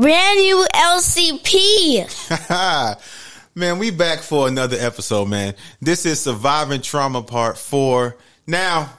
[0.00, 2.08] Brand new LCP.
[3.54, 5.54] man, we back for another episode, man.
[5.82, 8.16] This is Surviving Trauma Part 4.
[8.46, 8.94] Now,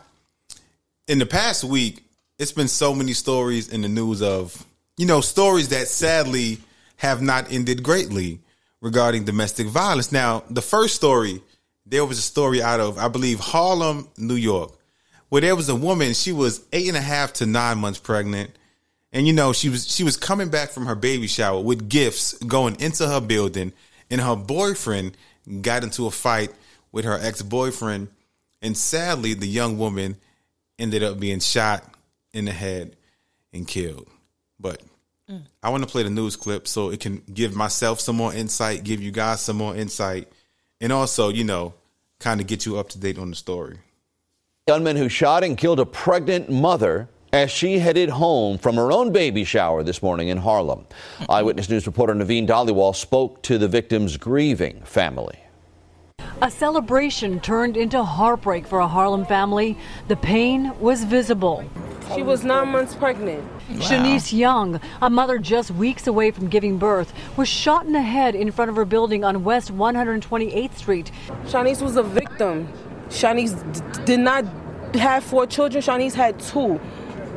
[1.08, 2.04] in the past week,
[2.38, 4.64] it's been so many stories in the news of,
[4.96, 6.60] you know, stories that sadly
[6.98, 8.40] have not ended greatly
[8.80, 10.12] regarding domestic violence.
[10.12, 11.42] Now, the first story,
[11.84, 14.72] there was a story out of, I believe, Harlem, New York,
[15.30, 18.52] where there was a woman, she was eight and a half to nine months pregnant.
[19.14, 22.34] And you know, she was she was coming back from her baby shower with gifts
[22.44, 23.74] going into her building,
[24.10, 25.18] and her boyfriend
[25.62, 26.52] got into a fight
[26.92, 28.10] with her ex-boyfriend.
[28.62, 30.18] And sadly, the young woman
[30.78, 31.84] ended up being shot
[32.34, 32.96] in the head
[33.52, 34.08] and killed.
[34.60, 34.82] But
[35.30, 35.42] mm.
[35.64, 38.84] I want to play the news clip so it can give myself some more insight,
[38.84, 40.32] give you guys some more insight,
[40.80, 41.74] and also, you know,
[42.20, 43.80] kind of get you up to date on the story.
[44.68, 49.12] Gunman who shot and killed a pregnant mother as she headed home from her own
[49.12, 50.86] baby shower this morning in Harlem.
[51.30, 55.38] Eyewitness News reporter Naveen Dhaliwal spoke to the victim's grieving family.
[56.42, 59.78] A celebration turned into heartbreak for a Harlem family.
[60.08, 61.64] The pain was visible.
[62.16, 63.44] She was nine months pregnant.
[63.44, 63.78] Wow.
[63.78, 68.36] Shanice Young, a mother just weeks away from giving birth, was shot in the head
[68.36, 71.12] in front of her building on West 128th Street.
[71.46, 72.68] Shanice was a victim.
[73.10, 74.44] Shanice d- did not
[74.96, 75.82] have four children.
[75.82, 76.82] Shanice had two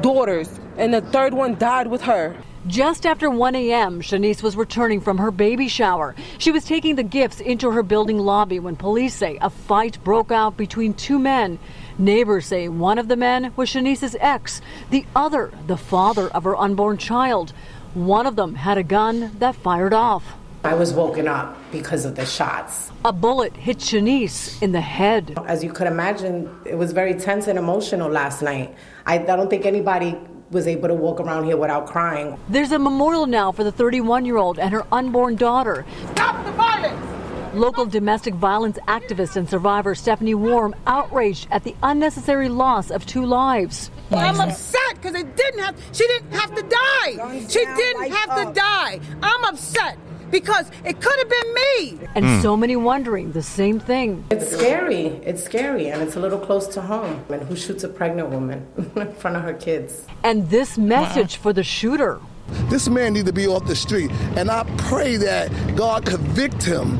[0.00, 2.36] daughters, and the third one died with her.
[2.66, 6.14] Just after 1 a.m., Shanice was returning from her baby shower.
[6.38, 10.32] She was taking the gifts into her building lobby when police say a fight broke
[10.32, 11.58] out between two men.
[11.98, 16.56] Neighbors say one of the men was Shanice's ex, the other, the father of her
[16.56, 17.52] unborn child.
[17.92, 20.24] One of them had a gun that fired off.
[20.64, 22.90] I was woken up because of the shots.
[23.04, 25.38] A bullet hit Shanice in the head.
[25.46, 28.74] As you could imagine, it was very tense and emotional last night.
[29.06, 30.16] I, I don't think anybody
[30.50, 32.38] was able to walk around here without crying.
[32.48, 35.84] There's a memorial now for the 31 year old and her unborn daughter.
[36.12, 37.10] Stop the violence!
[37.54, 43.24] Local domestic violence activist and survivor Stephanie Warm outraged at the unnecessary loss of two
[43.24, 43.90] lives.
[44.10, 45.76] I'm upset because it didn't have.
[45.92, 47.46] She didn't have to die.
[47.48, 49.00] She didn't have to die.
[49.22, 49.98] I'm upset
[50.34, 52.08] because it could have been me.
[52.16, 52.42] And mm.
[52.42, 54.24] so many wondering the same thing.
[54.32, 55.06] It's scary.
[55.30, 57.24] It's scary, and it's a little close to home.
[57.30, 60.04] And who shoots a pregnant woman in front of her kids?
[60.24, 61.42] And this message wow.
[61.44, 62.20] for the shooter.
[62.68, 66.98] This man needs to be off the street, and I pray that God convict him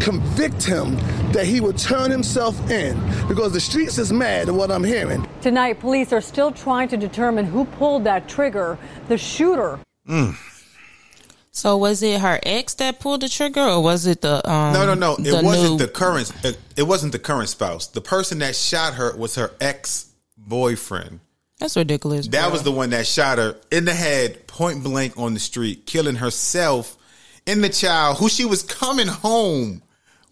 [0.00, 0.96] convict him
[1.32, 2.94] that he would turn himself in
[3.26, 5.26] because the streets is mad at what I'm hearing.
[5.40, 8.76] Tonight, police are still trying to determine who pulled that trigger.
[9.08, 9.78] The shooter.
[10.06, 10.36] Mm.
[11.56, 14.84] So was it her ex that pulled the trigger, or was it the um, no,
[14.86, 15.16] no, no?
[15.18, 15.78] It wasn't new...
[15.78, 16.32] the current.
[16.76, 17.86] It wasn't the current spouse.
[17.86, 21.20] The person that shot her was her ex boyfriend.
[21.60, 22.26] That's ridiculous.
[22.26, 22.50] That bro.
[22.50, 26.16] was the one that shot her in the head, point blank on the street, killing
[26.16, 26.96] herself
[27.46, 29.82] and the child who she was coming home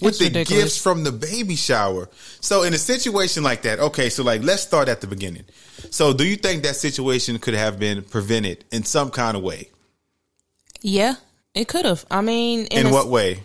[0.00, 0.64] with That's the ridiculous.
[0.64, 2.08] gifts from the baby shower.
[2.40, 5.44] So in a situation like that, okay, so like let's start at the beginning.
[5.90, 9.68] So do you think that situation could have been prevented in some kind of way?
[10.82, 11.14] Yeah,
[11.54, 12.04] it could have.
[12.10, 13.42] I mean, in, in what way?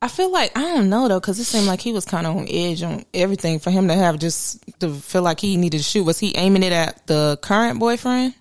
[0.00, 2.36] I feel like I don't know though, because it seemed like he was kind of
[2.36, 3.60] on edge on everything.
[3.60, 6.64] For him to have just to feel like he needed to shoot, was he aiming
[6.64, 8.34] it at the current boyfriend?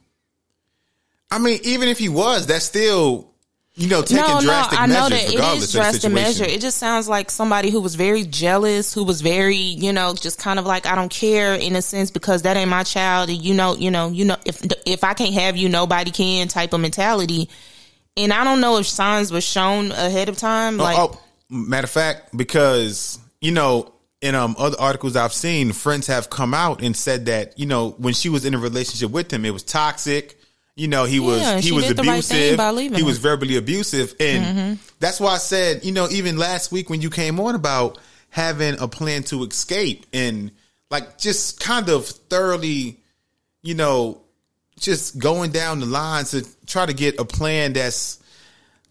[1.30, 3.32] I mean, even if he was, that's still
[3.76, 6.44] you know, taking no, drastic no, I know that it is drastic measure.
[6.44, 10.40] It just sounds like somebody who was very jealous, who was very, you know, just
[10.40, 13.30] kind of like I don't care in a sense because that ain't my child.
[13.30, 16.48] And you know, you know, you know, if if I can't have you, nobody can
[16.48, 17.50] type of mentality
[18.24, 20.80] and I don't know if signs were shown ahead of time.
[20.80, 25.34] Oh, like, oh, oh, matter of fact, because you know, in um other articles I've
[25.34, 28.60] seen, friends have come out and said that you know when she was in a
[28.60, 30.38] relationship with him, it was toxic.
[30.76, 32.58] You know, he was he was abusive.
[32.58, 34.74] Right he was verbally abusive, and mm-hmm.
[35.00, 38.00] that's why I said, you know, even last week when you came on about
[38.30, 40.52] having a plan to escape and
[40.90, 43.00] like just kind of thoroughly,
[43.62, 44.22] you know,
[44.82, 48.20] just going down the line to try to get a plan that's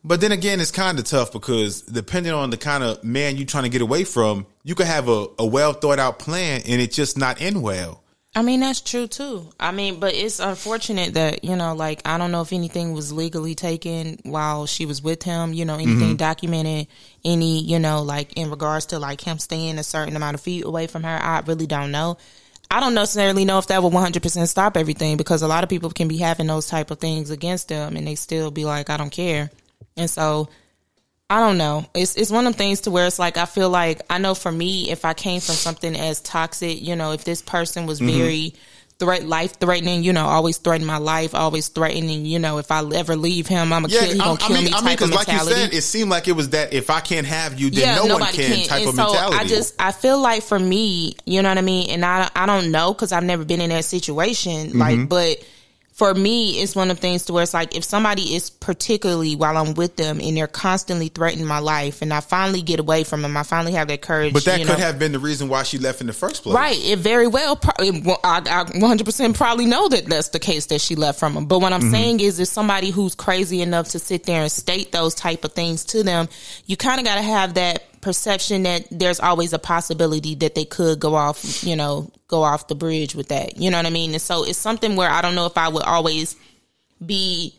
[0.03, 3.47] but then again it's kind of tough because depending on the kind of man you're
[3.47, 6.81] trying to get away from you could have a, a well thought out plan and
[6.81, 8.03] it just not end well.
[8.35, 9.49] I mean that's true too.
[9.59, 13.13] I mean but it's unfortunate that you know like i don't know if anything was
[13.13, 16.17] legally taken while she was with him you know anything mm-hmm.
[16.17, 16.87] documented
[17.25, 20.65] any you know like in regards to like him staying a certain amount of feet
[20.65, 22.17] away from her i really don't know
[22.71, 25.91] I don't necessarily know if that will 100% stop everything because a lot of people
[25.91, 28.97] can be having those type of things against them and they still be like, I
[28.97, 29.51] don't care.
[29.97, 30.49] And so
[31.29, 31.87] I don't know.
[31.95, 34.35] It's it's one of them things to where it's like I feel like I know
[34.35, 38.01] for me if I came from something as toxic, you know, if this person was
[38.01, 38.19] mm-hmm.
[38.19, 38.55] very
[39.01, 40.05] threat, life threatening.
[40.05, 42.27] You know, always threatening my life, always threatening.
[42.27, 44.05] You know, if I ever leave him, I'm a Yeah.
[44.05, 44.73] He I, gonna I kill mean, me.
[44.73, 47.27] I mean, because like you said, it seemed like it was that if I can't
[47.27, 49.37] have you, then no one can type and of so mentality.
[49.39, 52.47] I just I feel like for me, you know what I mean, and I I
[52.47, 54.69] don't know because I've never been in that situation.
[54.69, 54.79] Mm-hmm.
[54.79, 55.45] Like, but
[56.01, 59.37] for me, it's one of the things to where it's like if somebody is particularly
[59.37, 63.05] while I'm with them and they're constantly threatening my life, and I finally get away
[63.05, 64.33] from them, I finally have that courage.
[64.33, 66.55] but that could know, have been the reason why she left in the first place.
[66.57, 66.79] Right.
[66.83, 67.55] It very well.
[67.55, 71.19] pro- it- well, I, I 100% probably know that that's the case that she left
[71.21, 71.45] from him.
[71.45, 71.91] But what I'm Mm-hmm.
[71.91, 75.53] saying is, is somebody who's crazy enough to sit there and state those type of
[75.53, 76.31] things to them,
[76.65, 80.65] you kind of got to have that perception that there's always a possibility that they
[80.65, 83.59] could go off, you know, go off the bridge with that.
[83.59, 84.13] You know what I mean?
[84.13, 86.37] And so it's something where I don't know if I would always
[87.05, 87.55] be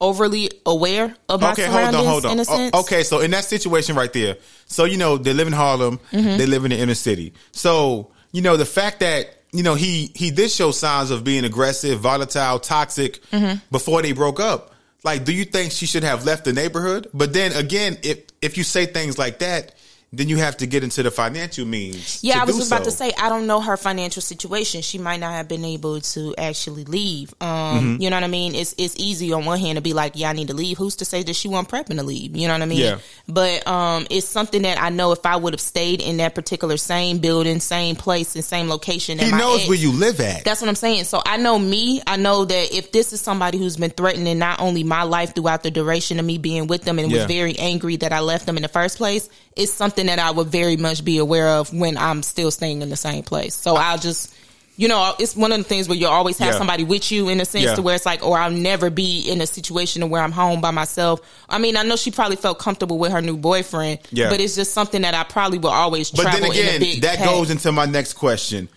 [0.00, 2.32] overly aware of my Okay, hold surroundings on, hold on.
[2.32, 4.36] in a O- okay, so in that situation right there,
[4.66, 6.36] so you know they live in Harlem, Mm-hmm.
[6.38, 7.32] they live in the inner city.
[7.52, 11.44] So you know the fact that you know he he did show signs of being
[11.44, 13.58] aggressive, volatile, toxic Mm-hmm.
[13.70, 14.72] before they broke up.
[15.04, 17.08] Like, do you think she should have left the neighborhood?
[17.14, 19.74] But then again, if if you say things like that,
[20.16, 22.20] then you have to get into the financial means.
[22.22, 24.82] Yeah, I was about to say I don't know her financial situation.
[24.82, 27.34] She might not have been able to actually leave.
[27.40, 28.02] Um, Mm-hmm.
[28.02, 28.54] you know what I mean?
[28.54, 30.78] It's it's easy on one hand to be like, yeah, I need to leave.
[30.78, 32.36] Who's to say that she wasn't prepping to leave?
[32.36, 32.78] You know what I mean?
[32.80, 32.98] Yeah.
[33.28, 36.76] But um, it's something that I know if I would have stayed in that particular
[36.76, 39.18] same building, same place, and same location.
[39.18, 40.44] He knows ex- where you live at.
[40.44, 41.04] that's what I'm saying.
[41.04, 42.00] So I know me.
[42.06, 45.62] I know that if this is somebody who's been threatening not only my life throughout
[45.62, 47.18] the duration of me being with them and Yeah.
[47.18, 50.30] was very angry that I left them in the first place, it's something that I
[50.30, 53.54] would very much be aware of when I'm still staying in the same place.
[53.54, 54.32] So I'll just,
[54.76, 56.58] you know, it's one of the things where you always have Yeah.
[56.58, 57.74] somebody with you in a sense Yeah.
[57.76, 60.70] to where it's like, or I'll never be in a situation where I'm home by
[60.72, 61.20] myself.
[61.48, 64.28] I mean, I know she probably felt comfortable with her new boyfriend, Yeah.
[64.28, 67.00] but it's just something that I probably will always But travel then in a again,
[67.00, 67.26] that pack.
[67.28, 68.68] goes into my next question.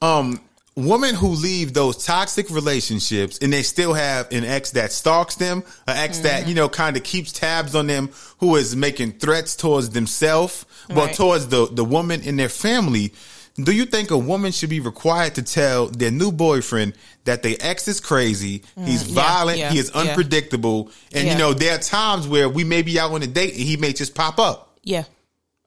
[0.00, 0.40] Um,
[0.78, 5.64] women who leave those toxic relationships and they still have an ex that stalks them,
[5.86, 6.48] an ex that, Mm-hmm.
[6.50, 11.06] you know, kind of keeps tabs on them, who is making threats towards themselves, well,
[11.06, 11.14] Right.
[11.14, 13.12] towards the, the woman in their family.
[13.60, 16.92] Do you think a woman should be required to tell their new boyfriend
[17.24, 20.02] that their ex is crazy, he's Mm, yeah, violent, yeah, he is yeah.
[20.02, 21.32] unpredictable, and Yeah.
[21.32, 23.76] you know there are times where we may be out on a date and he
[23.76, 24.78] may just pop up.
[24.84, 25.04] Yeah,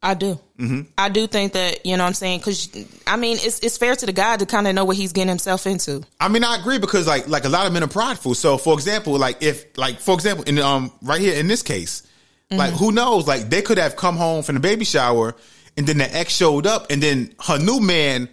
[0.03, 0.39] I do.
[0.59, 0.81] Mm-hmm.
[0.98, 2.69] I do think that you know what I'm saying because
[3.06, 5.30] I mean it's it's fair to the guy to kind of know what he's getting
[5.30, 6.03] himself into.
[6.19, 8.33] I mean, I agree because like like a lot of men are prideful.
[8.33, 12.03] So, for example, like if like for example, in um right here in this case,
[12.50, 12.59] Mm-hmm.
[12.59, 13.27] like who knows?
[13.27, 15.36] Like they could have come home from the baby shower,
[15.77, 18.27] and then the ex showed up, and then her new man,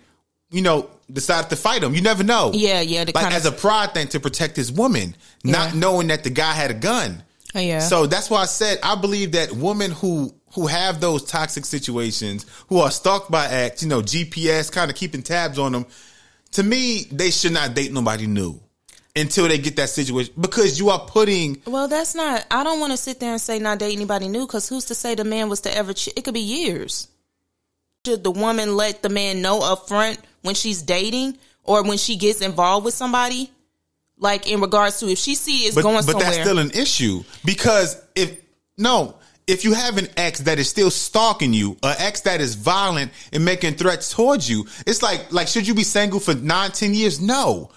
[0.50, 1.94] you know, decided to fight him.
[1.94, 2.50] You never know.
[2.52, 5.14] Yeah, yeah, Like kinda- as a pride thing to protect his woman,
[5.44, 5.78] not Yeah.
[5.78, 7.22] knowing that the guy had a gun.
[7.54, 7.78] Oh, yeah.
[7.78, 12.46] So that's why I said I believe that women who who have those toxic situations,
[12.68, 15.86] who are stalked by acts, you know, GPS, kind of keeping tabs on them.
[16.52, 18.58] To me, they should not date nobody new
[19.14, 21.60] until they get that situation because you are putting.
[21.66, 22.46] Well, that's not.
[22.50, 24.94] I don't want to sit there and say not date anybody new because who's to
[24.94, 25.92] say the man was to ever?
[25.92, 27.08] Ch- it could be years.
[28.06, 32.16] Should the woman let the man know up front when she's dating or when she
[32.16, 33.50] gets involved with somebody?
[34.16, 36.24] Like in regards to if she see it's But, going but somewhere.
[36.24, 38.40] that's still an issue because if
[38.76, 39.16] no,
[39.48, 43.10] if you have an ex that is still stalking you, an ex that is violent
[43.32, 46.94] and making threats towards you, it's like like should you be single for nine, ten
[46.94, 47.20] years?
[47.20, 47.70] No.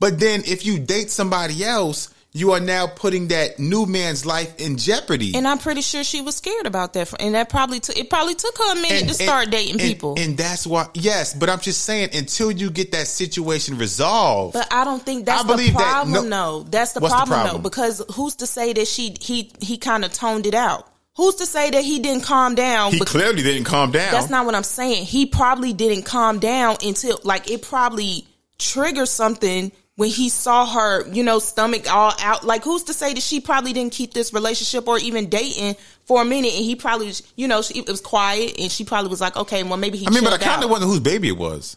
[0.00, 4.58] But then if you date somebody else, you are now putting that new man's life
[4.58, 5.34] in jeopardy.
[5.36, 8.08] and I'm pretty sure she was scared about that, and that probably took it.
[8.10, 10.14] Probably took her a minute to start dating and- people.
[10.18, 14.54] And that's why yes, but I'm just saying until you get that situation resolved.
[14.54, 16.68] But I don't think that's I the believe that- problem, no- though.
[16.70, 20.04] That's the What's the problem, though, because who's to say that she he he kind
[20.04, 20.88] of toned it out?
[21.16, 22.92] Who's to say that he didn't calm down?
[22.92, 24.12] he clearly didn't calm down.
[24.12, 25.04] That's not what I'm saying.
[25.04, 28.26] He probably didn't calm down until like it probably
[28.58, 32.44] triggered something when he saw her, you know, stomach all out.
[32.44, 35.76] Like who's to say that she probably didn't keep this relationship or even dating
[36.06, 39.10] for a minute and he probably you know, she, it was quiet and she probably
[39.10, 41.28] was like, okay, well maybe he I mean, but I kind of wonder whose baby
[41.28, 41.76] it was.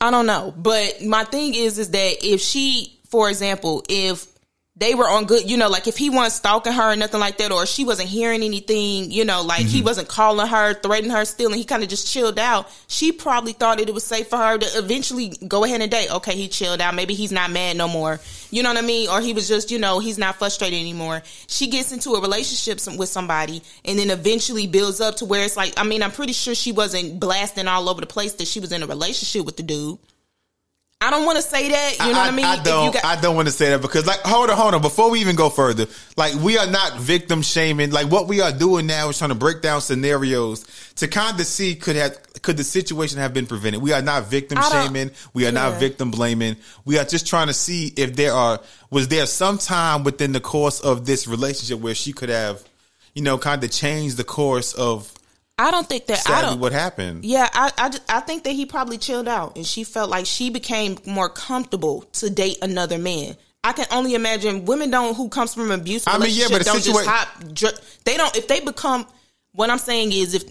[0.00, 4.26] I don't know, but my thing is, is that if she, for example, if
[4.80, 7.36] they were on good, you know, like if he wasn't stalking her or nothing like
[7.36, 9.68] that, or she wasn't hearing anything, you know, like Mm-hmm.
[9.68, 12.66] he wasn't calling her, threatening her, stealing, he kind of just chilled out.
[12.88, 16.10] She probably thought that it was safe for her to eventually go ahead and date.
[16.10, 16.94] Okay, he chilled out.
[16.94, 18.20] Maybe he's not mad no more.
[18.50, 19.10] You know what I mean?
[19.10, 21.22] Or he was just, you know, he's not frustrated anymore.
[21.46, 25.44] She gets into a relationship some- with somebody and then eventually builds up to where
[25.44, 28.48] it's like, I mean, I'm pretty sure she wasn't blasting all over the place that
[28.48, 29.98] she was in a relationship with the dude.
[31.02, 31.92] I don't want to say that.
[31.98, 32.44] You know I, what I mean?
[32.44, 32.92] I don't.
[32.92, 34.82] got- I don't want to say that because, like, hold on, hold on.
[34.82, 35.86] Before we even go further,
[36.18, 37.90] like, we are not victim shaming.
[37.90, 40.62] Like, what we are doing now is trying to break down scenarios
[40.96, 43.80] to kind of see could have could the situation have been prevented.
[43.80, 45.10] We are not victim shaming.
[45.32, 46.56] We are not victim blaming.
[46.84, 50.40] We are just trying to see if there are was there some time within the
[50.40, 52.62] course of this relationship where she could have,
[53.14, 55.10] you know, kind of changed the course of
[55.60, 56.58] I don't think that I don't.
[56.60, 57.24] what happened.
[57.24, 60.50] Yeah, I, I, I think that he probably chilled out and she felt like she
[60.50, 63.36] became more comfortable to date another man.
[63.62, 66.04] I can only imagine women don't who comes from abuse.
[66.06, 67.28] I mean, yeah, but don't situa- just hop.
[67.54, 69.06] Dr- they don't if they become.
[69.52, 70.44] What I'm saying is if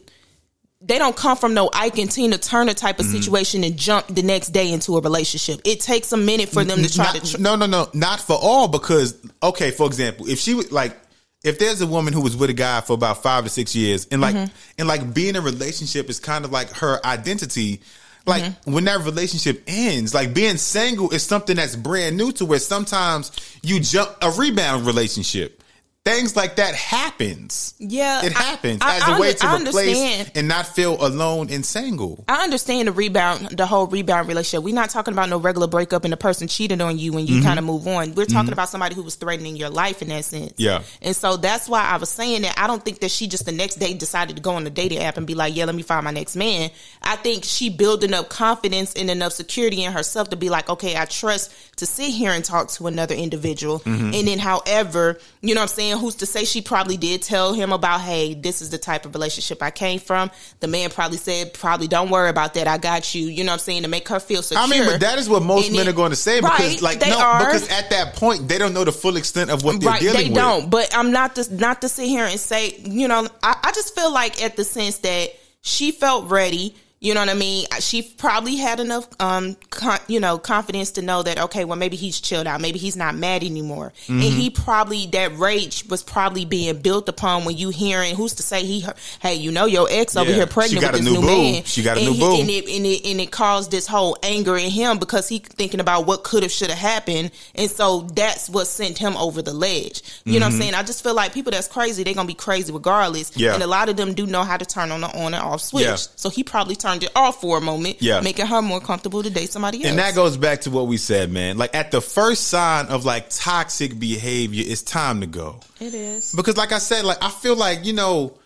[0.82, 3.16] they don't come from no Ike and Tina Turner type of Mm-hmm.
[3.16, 5.60] situation and jump the next day into a relationship.
[5.66, 7.32] It takes a minute for them to try Not- to.
[7.36, 8.68] Tr- no, no, no, not for all.
[8.68, 10.96] Because okay, for example, if she was like,
[11.44, 14.08] if there's a woman who was with a guy for about five to six years,
[14.12, 14.54] and like, Mm-hmm.
[14.78, 17.82] and like being in a relationship is kind of like her identity.
[18.26, 18.74] Like Mm-hmm.
[18.74, 23.32] when that relationship ends, like being single is something that's brand new to where sometimes
[23.64, 25.59] you jump a rebound relationship.
[26.06, 27.74] Things like that happens.
[27.78, 30.32] Yeah, it happens I- as I a way to replace understand.
[30.34, 32.24] and not feel alone and single.
[32.28, 34.64] I understand the rebound, the whole rebound relationship.
[34.64, 37.36] We're not talking about no regular breakup and the person cheated on you and Mm-hmm.
[37.40, 38.16] you kind of move on.
[38.16, 40.54] We're talking about somebody who was threatening your life in that sense.
[40.58, 40.84] Yeah.
[41.02, 43.52] And so that's why I was saying that I don't think that she just the
[43.52, 45.84] next day decided to go on the dating app and be like, yeah, let me
[45.84, 46.72] find my next man.
[47.04, 50.96] I think she building up confidence and enough security in herself to be like, okay,
[50.96, 53.80] I trust to sit here and talk to another individual.
[53.82, 54.14] Mm-hmm.
[54.14, 55.89] And then however, you know what I'm saying?
[55.98, 59.14] Who's to say she probably did tell him about, hey, this is the type of
[59.14, 60.30] relationship I came from.
[60.60, 62.68] The man probably said, probably don't worry about that.
[62.68, 63.28] I got you.
[63.28, 63.84] You know what I'm saying?
[63.84, 64.64] To make her feel secure.
[64.64, 66.82] I mean, but that is what most And men it- are going to say because,
[66.82, 67.40] Right, like, no, are.
[67.40, 70.18] because at that point they don't know the full extent of what they're right, dealing
[70.18, 70.34] they with.
[70.34, 70.70] They don't.
[70.70, 73.96] But I'm not to not to sit here and say, you know, I, I just
[73.96, 75.30] feel like at the sense that
[75.62, 76.76] she felt ready.
[77.02, 77.66] You know what I mean?
[77.80, 81.96] She probably had enough, um, con- you know, confidence to know that okay, well, maybe
[81.96, 84.14] he's chilled out, maybe he's not mad anymore, Mm-hmm.
[84.16, 88.44] and he probably that rage was probably being built upon when you hearing who's to
[88.44, 88.86] say he,
[89.22, 91.96] hey, you know, your ex over here pregnant with this new new, man, She got
[91.96, 92.42] a and new he- boo.
[92.42, 95.80] and it, and it and it caused this whole anger in him because he thinking
[95.80, 99.54] about what could have should have happened, and so that's what sent him over the
[99.54, 100.02] ledge.
[100.26, 100.74] You know what I'm saying?
[100.74, 103.32] I just feel like people that's crazy, they're gonna be crazy regardless.
[103.32, 103.40] Mm-hmm.
[103.40, 103.54] Yeah.
[103.54, 105.62] And a lot of them do know how to turn on the on and off
[105.62, 105.86] switch.
[105.86, 105.96] Yeah.
[105.96, 108.22] So he probably turned it off for a moment, Yeah.
[108.22, 109.88] making her more comfortable to date somebody else.
[109.90, 111.58] And that goes back to what we said, man.
[111.58, 115.60] Like at the first sign of like toxic behavior, it's time to go.
[115.80, 116.34] it is.
[116.34, 118.38] Because like I said, like I feel like, you know,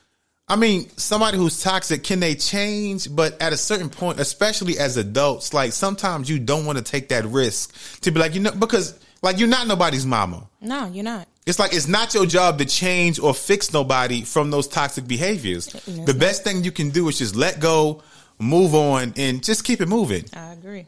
[0.47, 3.13] I mean, somebody who's toxic, can they change?
[3.15, 7.09] But at a certain point, especially as adults, like sometimes you don't want to take
[7.09, 10.47] that risk to be like, you know, because like you're not nobody's mama.
[10.59, 11.27] No, you're not.
[11.45, 15.67] It's like it's not your job to change or fix nobody from those toxic behaviors.
[15.67, 18.01] The best thing you can do is just let go,
[18.43, 20.25] move on, and just keep it moving.
[20.33, 20.85] I agree.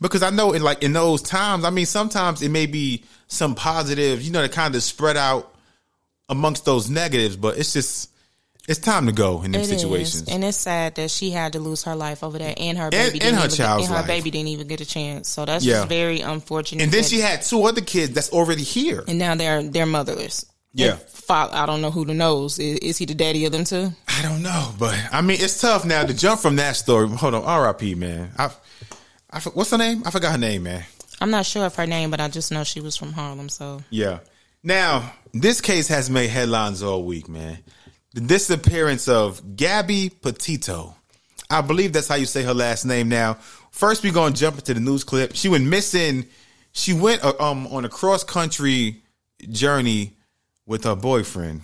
[0.00, 3.54] Because I know in like in those times, I mean, sometimes it may be some
[3.54, 5.54] positive, you know, to kind of spread out
[6.28, 8.10] amongst those negatives, but it's just
[8.68, 9.80] it's time to go in them It is.
[9.80, 10.28] situations.
[10.28, 12.92] and it's sad that she had to lose her life over that, and her And-
[12.92, 14.06] baby and didn't her child's get, and her life.
[14.06, 15.28] baby didn't even get a chance.
[15.28, 15.78] So that's Yeah.
[15.78, 16.82] just very unfortunate.
[16.82, 19.04] And then she had two other kids that's already here.
[19.08, 20.46] and now they're they're motherless.
[20.74, 20.94] Yeah.
[20.94, 22.58] If fa- I don't know who knows.
[22.58, 23.92] Is, is he the daddy of them too?
[24.08, 27.08] I don't know, but I mean, it's tough now to jump from that story.
[27.08, 27.94] Hold on, R.I.P.
[27.94, 28.30] Man.
[28.38, 28.50] I,
[29.30, 30.02] I, what's her name?
[30.04, 30.84] I forgot her name, man.
[31.20, 33.48] I'm not sure of her name, but I just know she was from Harlem.
[33.48, 34.20] So Yeah.
[34.64, 37.58] Now, this case has made headlines all week, man.
[38.14, 40.94] The disappearance of Gabby Petito.
[41.50, 43.34] I believe that's how you say her last name now.
[43.70, 45.34] First, we're going to jump into the news clip.
[45.34, 46.26] She went missing.
[46.72, 49.02] She went uh, um on a cross country
[49.50, 50.16] journey
[50.66, 51.62] with her boyfriend.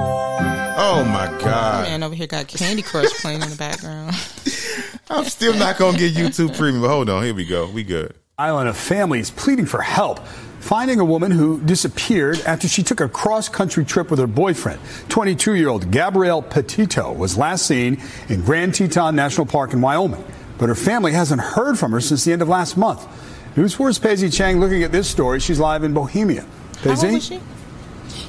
[0.00, 1.84] Oh my God.
[1.84, 4.14] man over here got Candy Crush playing in the background.
[5.10, 7.24] I'm still not going to get YouTube premium, but hold on.
[7.24, 7.68] Here we go.
[7.70, 8.14] We good.
[8.38, 10.20] Island of families pleading for help,
[10.60, 14.80] finding a woman who disappeared after she took a cross country trip with her boyfriend.
[15.08, 20.24] 22 year old Gabrielle Petito was last seen in Grand Teton National Park in Wyoming,
[20.58, 23.04] but her family hasn't heard from her since the end of last month.
[23.58, 25.40] News 4's Pei-Sze Cheng looking at this story.
[25.40, 26.42] She's live in Bohemia.
[26.42, 27.14] How old Pei-Sze?
[27.14, 27.40] was she?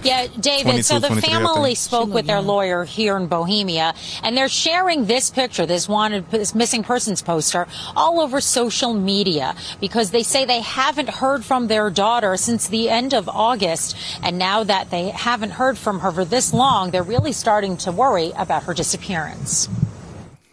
[0.01, 0.83] Yeah, David.
[0.83, 3.93] so the family spoke with their lawyer here in Bohemia,
[4.23, 9.55] and they're sharing this picture, this wanted, this missing persons poster, all over social media
[9.79, 14.39] because they say they haven't heard from their daughter since the end of August, and
[14.39, 18.31] now that they haven't heard from her for this long, they're really starting to worry
[18.35, 19.69] about her disappearance.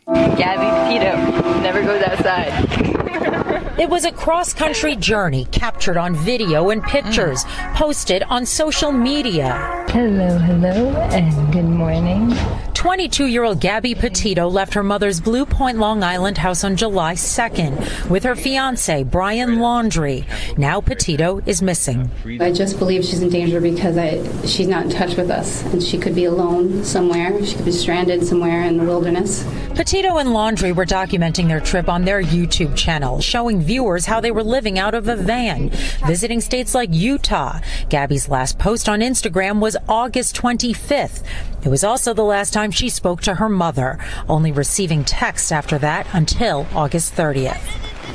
[0.06, 3.42] Gabby Petito never goes outside.
[3.78, 7.44] It was a cross country journey captured on video and pictures
[7.74, 9.84] posted on social media.
[9.88, 12.34] Hello, hello, and good morning.
[12.74, 17.14] 22 year old Gabby Petito left her mother's Blue Point, Long Island house on July
[17.14, 20.26] 2nd with her fiance, Brian Laundrie.
[20.58, 22.10] Now Petito is missing.
[22.40, 25.82] I just believe she's in danger because I, she's not in touch with us and
[25.82, 27.44] she could be alone somewhere.
[27.46, 29.44] She could be stranded somewhere in the wilderness.
[29.74, 34.30] Petito and Laundrie were documenting their trip on their YouTube channel, showing viewers how they
[34.30, 35.70] were living out of a van,
[36.06, 37.60] visiting states like Utah.
[37.88, 41.22] Gabby's last post on Instagram was August 25th.
[41.64, 43.98] It was also the last time she spoke to her mother,
[44.28, 47.62] only receiving texts after that until August 30th.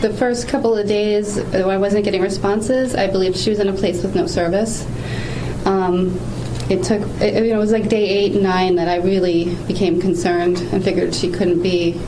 [0.01, 3.69] The first couple of days, though I wasn't getting responses, I believed she was in
[3.69, 4.85] a place with no service.
[5.65, 6.19] Um,
[6.69, 9.53] it took, it, you know, it was like day eight and nine that I really
[9.67, 11.99] became concerned and figured she couldn't be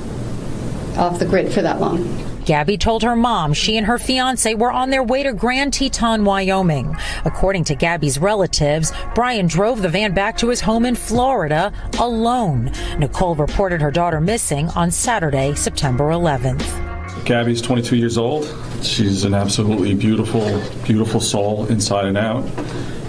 [0.98, 2.33] off the grid for that long.
[2.46, 6.26] Gabby told her mom she and her fiance were on their way to Grand Teton,
[6.26, 6.96] Wyoming.
[7.26, 12.72] According to Gabby's relatives, Brian drove the van back to his home in Florida alone.
[12.98, 16.84] Nicole reported her daughter missing on Saturday, September 11th.
[17.26, 18.46] Gabby's 22 years old.
[18.82, 22.44] She's an absolutely beautiful, beautiful soul inside and out.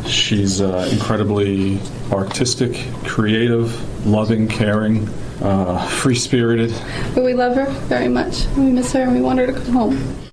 [0.07, 1.81] She's uh, incredibly
[2.13, 5.09] artistic, creative, loving, caring,
[5.43, 6.73] uh, free spirited.
[7.15, 8.47] But we love her very much.
[8.57, 10.31] We miss her and we want her to come home.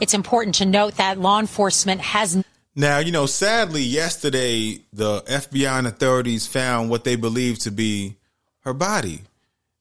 [0.00, 2.42] It's important to note that law enforcement has.
[2.74, 8.16] Now, you know, sadly, yesterday, the FBI and authorities found what they believe to be
[8.60, 9.22] her body.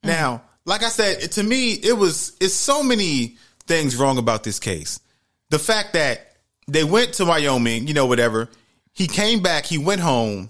[0.04, 0.08] Mm.
[0.08, 3.38] Now, like I said, to me, it was, it's so many
[3.68, 5.00] things wrong about this case.
[5.50, 6.36] The fact that
[6.68, 8.50] they went to Wyoming, you know, whatever.
[8.94, 10.50] He came back, he went home.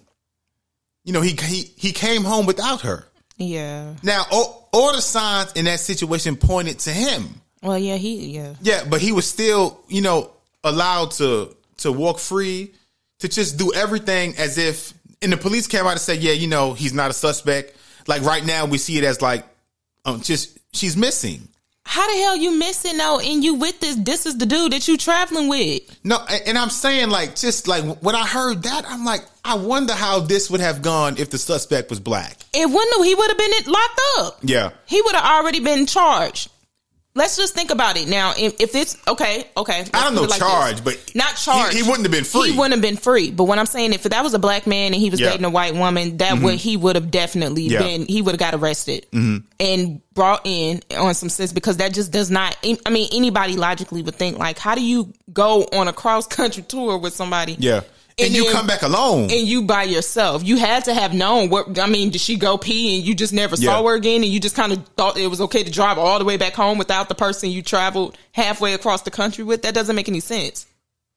[1.05, 3.07] You know, he he he came home without her.
[3.37, 3.93] Yeah.
[4.03, 7.41] Now, all, all the signs in that situation pointed to him.
[7.61, 8.55] Well, yeah, he yeah.
[8.61, 10.31] Yeah, but he was still, you know,
[10.63, 12.73] allowed to to walk free,
[13.19, 16.47] to just do everything as if and the police came out and said, "Yeah, you
[16.47, 17.75] know, he's not a suspect."
[18.07, 19.45] Like right now we see it as like
[20.05, 21.47] um just she's missing
[21.85, 24.87] how the hell you missing though and you with this this is the dude that
[24.87, 25.81] you traveling with?
[26.03, 29.93] No and i'm saying like just like when i heard that i'm like i wonder
[29.93, 32.37] how this would have gone if the suspect was black.
[32.53, 34.39] It wouldn't he would have been locked up.
[34.41, 34.71] Yeah.
[34.85, 36.49] He would have already been charged
[37.17, 38.33] Let's just think about it now.
[38.37, 39.85] If, it's okay, okay.
[39.93, 41.71] I don't know like charge, but not charge.
[41.71, 42.51] He, he, wouldn't have been free.
[42.51, 43.31] He wouldn't have been free.
[43.31, 45.29] But what I'm saying, if that was a black man and he was yeah.
[45.29, 46.43] dating a white woman, that mm-hmm.
[46.43, 47.79] would he would have definitely yeah.
[47.79, 48.05] been.
[48.05, 49.45] He would have got arrested mm-hmm.
[49.61, 52.57] and brought in on some sense because that just does not.
[52.85, 56.63] I mean, anybody logically would think like, how do you go on a cross country
[56.67, 57.55] tour with somebody?
[57.57, 57.81] Yeah
[58.17, 61.13] and, and you then, come back alone and you by yourself you had to have
[61.13, 63.71] known what i mean did she go pee and you just never yeah.
[63.71, 66.17] saw her again and you just kind of thought it was okay to drive all
[66.17, 69.73] the way back home without the person you traveled halfway across the country with that
[69.73, 70.65] doesn't make any sense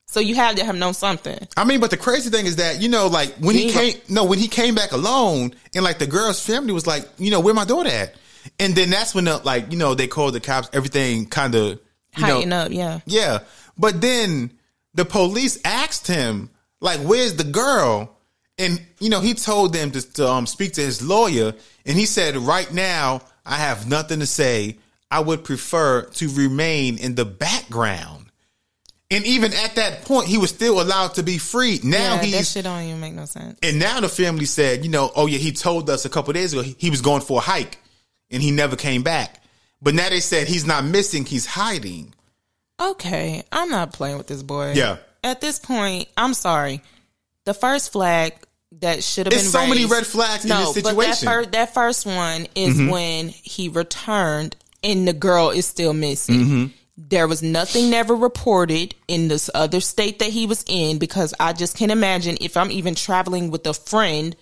[0.09, 1.37] so you had to have known something.
[1.55, 4.01] I mean, but the crazy thing is that you know, like when he, he came,
[4.09, 7.39] no, when he came back alone, and like the girl's family was like, you know,
[7.39, 8.15] where my daughter at?
[8.59, 10.67] And then that's when the like, you know, they called the cops.
[10.73, 11.79] Everything kind of
[12.15, 13.39] heighten up, yeah, yeah.
[13.77, 14.51] But then
[14.95, 16.49] the police asked him,
[16.81, 18.15] like, where's the girl?
[18.57, 21.53] And you know, he told them to, to um, speak to his lawyer,
[21.85, 24.77] and he said, right now, I have nothing to say.
[25.11, 28.29] I would prefer to remain in the background.
[29.11, 31.79] And even at that point, he was still allowed to be free.
[31.83, 33.57] Now yeah, he's that shit don't even make no sense.
[33.63, 36.53] And now the family said, you know, oh yeah, he told us a couple days
[36.53, 37.79] ago he, he was going for a hike,
[38.29, 39.41] and he never came back.
[39.81, 42.13] But now they said he's not missing; he's hiding.
[42.79, 44.73] Okay, I'm not playing with this boy.
[44.73, 46.81] Yeah, at this point, I'm sorry.
[47.45, 48.33] The first flag
[48.79, 50.95] that should have been so raised, many red flags no, in this situation.
[50.95, 52.89] But that, fir- that first one is mm-hmm.
[52.89, 56.39] when he returned and the girl is still missing.
[56.39, 56.65] Mm-hmm.
[56.97, 61.53] There was nothing never reported in this other state that he was in because I
[61.53, 64.35] just can't imagine if I'm even traveling with a friend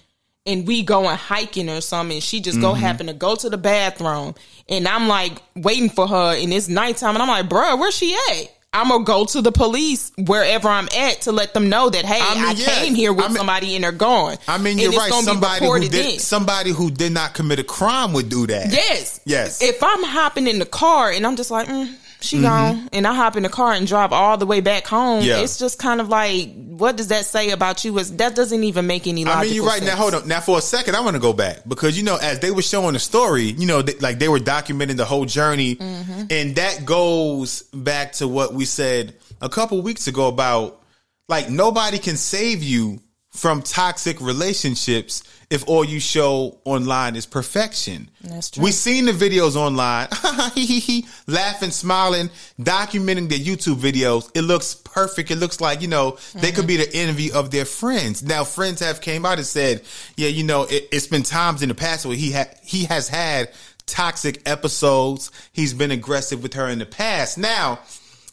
[0.45, 2.63] and we going hiking or something, she just mm-hmm.
[2.63, 4.33] go happen to go to the bathroom
[4.67, 8.17] and I'm like waiting for her and it's nighttime and I'm like, bro, where's she
[8.31, 8.56] at?
[8.73, 12.19] I'm gonna go to the police wherever I'm at to let them know that hey,
[12.21, 12.65] I, mean, I yeah.
[12.65, 14.37] came here with I mean, somebody and they're gone.
[14.47, 15.11] I mean, you're right.
[15.11, 18.71] Somebody who did somebody who did not commit a crime would do that.
[18.71, 19.61] Yes, yes.
[19.61, 21.67] If I'm hopping in the car and I'm just like.
[21.67, 22.45] Mm, she mm-hmm.
[22.45, 25.23] gone and I hop in the car and drive all the way back home.
[25.23, 25.39] Yeah.
[25.39, 27.97] It's just kind of like, what does that say about you?
[27.99, 29.25] As that doesn't even make any.
[29.25, 29.79] I mean, you're right.
[29.79, 29.91] Sense.
[29.91, 30.27] Now hold on.
[30.27, 32.61] Now for a second, I want to go back because you know, as they were
[32.61, 36.23] showing the story, you know, they, like they were documenting the whole journey, mm-hmm.
[36.29, 40.81] and that goes back to what we said a couple weeks ago about
[41.29, 43.01] like nobody can save you
[43.37, 48.09] from toxic relationships if all you show online is perfection.
[48.21, 48.63] That's true.
[48.63, 50.07] We've seen the videos online,
[51.27, 54.29] laughing, smiling, documenting their YouTube videos.
[54.33, 55.29] It looks perfect.
[55.29, 58.23] It looks like you know they could be the envy of their friends.
[58.23, 59.83] Now, friends have came out and said,
[60.17, 63.07] "Yeah, you know, it, it's been times in the past where he had he has
[63.07, 63.51] had
[63.85, 65.31] toxic episodes.
[65.53, 67.79] He's been aggressive with her in the past." Now,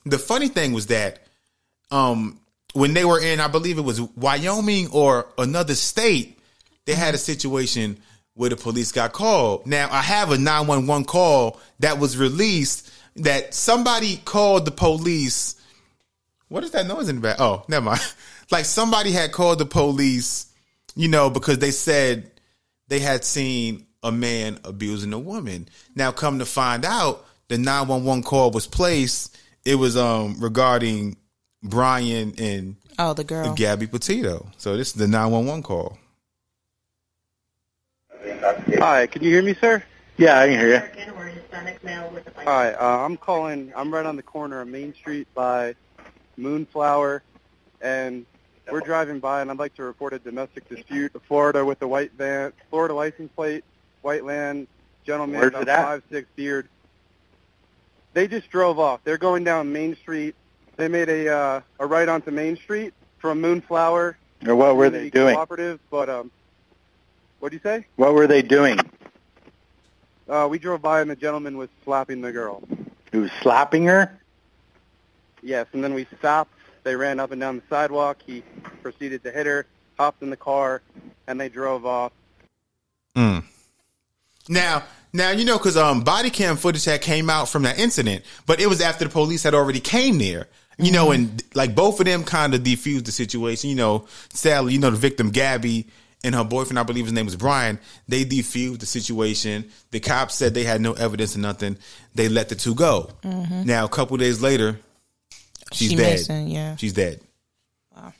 [0.07, 1.21] the funny thing was that
[1.91, 2.41] um
[2.75, 6.39] when they were in, I believe it was Wyoming or another state,
[6.85, 7.99] they had a situation
[8.35, 9.67] where the police got called.
[9.67, 15.55] Now, I have a 911 call that was released that somebody called the police.
[16.49, 17.37] What is that noise in the back?
[17.41, 18.01] Oh, never mind.
[18.51, 20.53] Like somebody had called the police,
[20.95, 22.31] you know, because they said
[22.89, 25.67] they had seen a man abusing a woman.
[25.95, 29.37] Now, come to find out, the 911 call was placed.
[29.65, 31.17] It was um regarding
[31.65, 33.55] Brian and Oh, the girl.
[33.55, 34.47] Gabby Petito.
[34.57, 35.99] So this is the 911 call.
[38.79, 39.83] Hi, can you hear me, sir?
[40.17, 40.83] Yeah, I can hear you.
[42.45, 43.73] Hi, uh, I'm calling.
[43.75, 45.75] I'm right on the corner of Main Street by
[46.37, 47.23] Moonflower,
[47.81, 48.27] and
[48.71, 51.13] we're driving by, and I'd like to report a domestic dispute.
[51.27, 53.65] Florida with a white van, Florida license plate,
[54.03, 54.69] white land,
[55.05, 56.69] gentleman, Where's about five six beard.
[58.13, 59.01] They just drove off.
[59.03, 60.37] They're going down Main Street.
[60.77, 64.17] They made a uh, a right onto Main Street from Moonflower.
[64.47, 65.35] Or what were they doing?
[65.35, 66.31] Cooperative, but um,
[67.39, 67.87] what do you say?
[67.97, 68.79] What were they doing?
[70.29, 72.63] Uh, we drove by and the gentleman was slapping the girl.
[73.13, 74.19] He was slapping her?
[75.43, 76.53] Yes, and then we stopped.
[76.83, 78.19] They ran up and down the sidewalk.
[78.25, 78.43] He
[78.83, 79.67] proceeded to hit her,
[79.99, 80.83] hopped in the car,
[81.27, 82.13] and they drove off.
[83.15, 83.45] Mm.
[84.49, 88.25] Now, now you know because um, body cam footage had came out from that incident,
[88.47, 90.49] but it was after the police had already came there.
[90.79, 93.71] You know, and like both of them kind of defused the situation.
[93.71, 95.87] You know, sadly, you know the victim Gabby
[96.25, 97.79] and her boyfriend, I believe his name was Brian.
[98.09, 99.71] They defused the situation.
[99.91, 101.77] The cops said they had no evidence or nothing.
[102.15, 103.11] They let the two go.
[103.23, 103.67] Mhm.
[103.67, 104.81] Now, a couple days later,
[105.73, 106.13] she's She dead.
[106.15, 106.77] missing, yeah.
[106.77, 107.21] she's dead.
[107.95, 108.15] Wow.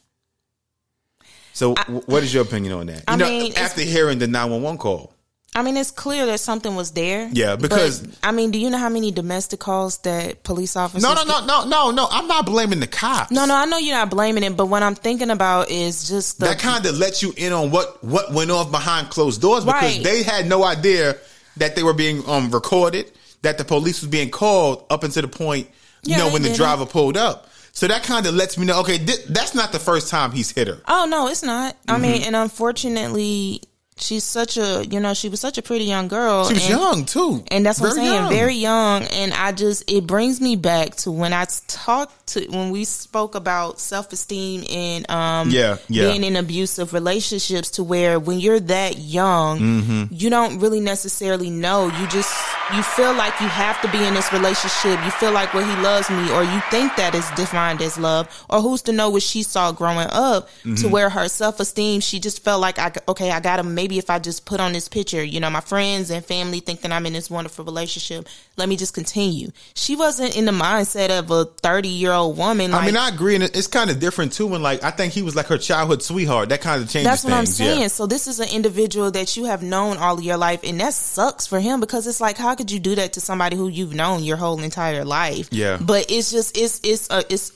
[1.55, 2.97] So, wh- what is your opinion on that?
[2.99, 5.14] You I know, mean, after hearing the nine one one call.
[5.57, 7.29] I mean, it's clear that something was there.
[7.33, 11.03] Yeah, because- But, I mean, do you know how many domestic calls that police officers?
[11.03, 12.09] No, no, no, no, no, no.
[12.11, 13.31] I'm not blaming the cops.
[13.31, 16.41] No, no, I know you're not blaming it, but what I'm thinking about is just
[16.41, 19.65] the that kind of lets you in on what what went off behind closed doors
[19.65, 20.03] because Right.
[20.03, 21.17] they had no idea
[21.59, 23.13] that they were being um recorded,
[23.43, 25.69] that the police was being called up until the point
[26.03, 27.49] you Yeah, know when the driver pulled up.
[27.73, 28.81] So that kind of lets me know.
[28.81, 30.79] Okay, thi- that's not the first time he's hit her.
[30.89, 31.77] Oh no, it's not.
[31.89, 33.63] I mean, and unfortunately,
[33.97, 36.47] she's such a you know she was such a pretty young girl.
[36.49, 38.31] She was and- young too, and that's what I'm saying, young.
[38.31, 39.05] very young.
[39.05, 43.35] And I just it brings me back to when I talked to when we spoke
[43.35, 46.09] about self esteem and um Yeah, yeah.
[46.11, 50.09] being in abusive relationships to where when you're that young Mhm.
[50.11, 51.87] you don't really necessarily know.
[51.87, 52.33] You just
[52.75, 55.03] you feel like you have to be in this relationship.
[55.05, 58.29] You feel like well he loves me, or you think that is defined as love,
[58.51, 60.91] or who's to know what she saw growing up to Mhm.
[60.91, 64.11] where her self esteem she just felt like I okay I got to maybe if
[64.11, 67.07] I just put on this picture, you know, my friends and family think that I'm
[67.07, 68.29] in this wonderful relationship.
[68.57, 69.51] Let me just continue.
[69.75, 72.71] She wasn't in the mindset of a 30 year old woman.
[72.73, 74.47] Like, I mean, I agree, and it's kind of different too.
[74.47, 76.49] When like I think he was like her childhood sweetheart.
[76.49, 77.81] That kind of changes That's what I'm saying.
[77.83, 77.89] Yeah.
[77.89, 80.95] So this is an individual that you have known all of your life, and that
[80.95, 83.95] sucks for him because it's like, how could you do that to somebody who you've
[83.95, 85.49] known your whole entire life?
[85.51, 85.79] Yeah.
[85.81, 87.53] But it's just it's it's uh, it's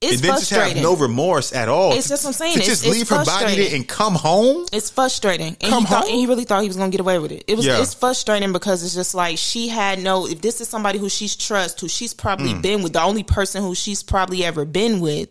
[0.00, 1.92] it's and then just have no remorse at all.
[1.92, 2.54] It's just I'm saying.
[2.54, 4.66] To It's- just it's leave her body there and come home.
[4.72, 5.56] It's frustrating.
[5.60, 6.10] And Come he thought, home?
[6.10, 7.44] and he really thought he was gonna get away with it.
[7.46, 7.80] It was Yeah.
[7.80, 11.36] it's frustrating because it's just like she had no if this is somebody who she's
[11.36, 12.62] trust, who she's probably Mm.
[12.62, 15.28] been with, the only person who she's probably ever been with.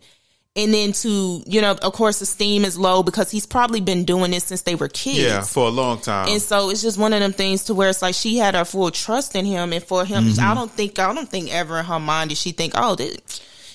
[0.54, 4.32] And then to, you know, of course esteem is low because he's probably been doing
[4.32, 5.18] this since they were kids.
[5.20, 6.28] Yeah, for a long time.
[6.28, 8.66] And so it's just one of them things to where it's like she had her
[8.66, 10.38] full trust in him, and for him, Mhm.
[10.38, 13.16] I don't think I don't think ever in her mind did she think, oh, this,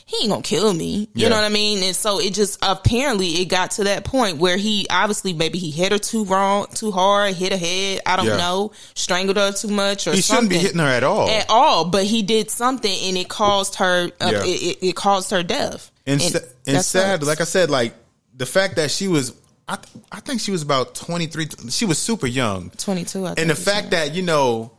[0.05, 1.09] he ain't gonna kill me.
[1.15, 1.29] You Yeah.
[1.29, 1.81] know what I mean?
[1.81, 5.71] And so it just apparently it got to that point where he obviously maybe he
[5.71, 8.01] hit her too wrong, too hard, hit her head.
[8.05, 8.37] I don't Yeah.
[8.37, 10.15] know, strangled her too much or something.
[10.15, 11.27] He shouldn't be hitting her at all.
[11.27, 14.11] At all, but he did something and it caused her.
[14.21, 14.43] Uh, Yeah.
[14.45, 15.89] it, it, it caused her death.
[16.07, 17.93] And, And sa- and sad, like I said, like
[18.35, 19.33] the fact that she was,
[19.67, 21.47] I, th- I think she was about 23.
[21.69, 22.69] She was super young.
[22.77, 23.25] 22.
[23.25, 24.71] I think And the fact that, you know,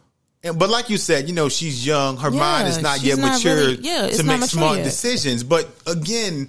[0.42, 2.16] and, but like you said, you know, she's young.
[2.16, 4.84] Her Yeah, mind is not yet not mature really- yeah, to make smart yet.
[4.84, 5.42] decisions.
[5.44, 6.48] But again,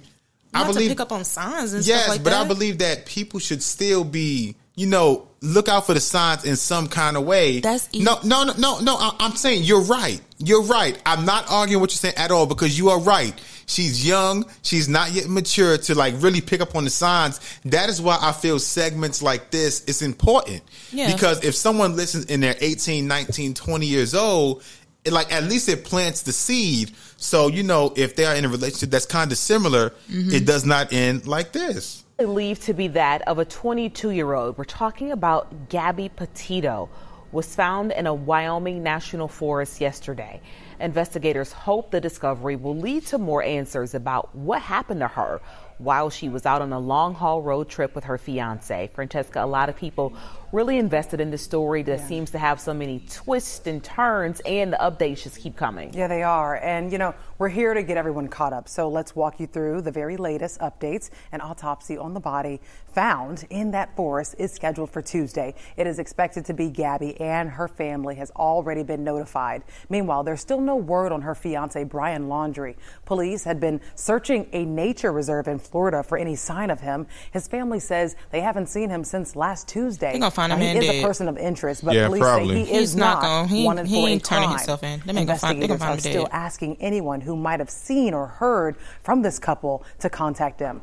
[0.54, 2.44] I believe pick up on signs and yes, stuff like but that.
[2.46, 6.56] I believe that people should still be, you know, look out for the signs in
[6.56, 7.60] some kind of way.
[7.60, 8.96] That's no, no, no, no, no.
[8.96, 10.20] I, I'm saying you're right.
[10.38, 11.00] You're right.
[11.04, 13.34] I'm not arguing what you're saying at all because you are right.
[13.66, 14.46] She's young.
[14.62, 17.40] She's not yet mature to like really pick up on the signs.
[17.66, 20.62] That is why I feel segments like this is important.
[20.92, 21.12] Yeah.
[21.12, 24.62] Because if someone listens and they're 18, 19, 20 years old,
[25.04, 26.92] it, like at least it plants the seed.
[27.18, 30.32] So, you know, if they are in a relationship that's kind of similar, Mhm.
[30.32, 31.99] it does not end like this.
[32.20, 34.58] Believed to be that of a 22 year old.
[34.58, 36.90] We're talking about Gabby Petito,
[37.32, 40.42] was found in a Wyoming national forest yesterday.
[40.80, 45.40] Investigators hope the discovery will lead to more answers about what happened to her
[45.78, 48.90] while she was out on a long haul road trip with her fiance.
[48.92, 50.12] Francesca, a lot of people
[50.52, 54.72] really invested in this story that seems to have so many twists and turns, and
[54.72, 55.92] the updates just keep coming.
[55.94, 56.56] Yeah, they are.
[56.56, 58.68] And, you know, we're here to get everyone caught up.
[58.68, 61.10] So let's walk you through the very latest updates.
[61.32, 62.60] An autopsy on the body
[62.92, 65.54] found in that forest is scheduled for Tuesday.
[65.76, 69.62] It is expected to be Gabby, and her family has already been notified.
[69.88, 72.76] Meanwhile, there's still no word on her fiance, Brian Laundrie.
[73.04, 77.06] Police had been searching a nature reserve in Florida for any sign of him.
[77.32, 80.12] His family says they haven't seen him since last Tuesday.
[80.48, 82.20] They gonna find Now, him he in is a person of interest, but Yeah, police
[82.22, 82.64] probably.
[82.64, 84.58] say he He's is not not, gonna- he- wanted he for a ain't turning crime.
[84.58, 84.88] himself in.
[84.88, 86.30] They ain't find- they Investigators find are him still dead.
[86.32, 90.80] asking anyone who might have seen or heard from this couple to contact them.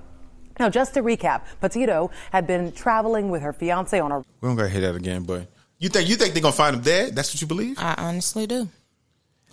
[0.59, 4.55] Now, just to recap, Petito had been traveling with her fiance on a We don't
[4.55, 5.47] gotta hear that again, but
[5.79, 7.15] you think you think they're gonna find him dead?
[7.15, 7.77] That's what you believe?
[7.79, 8.67] I honestly do.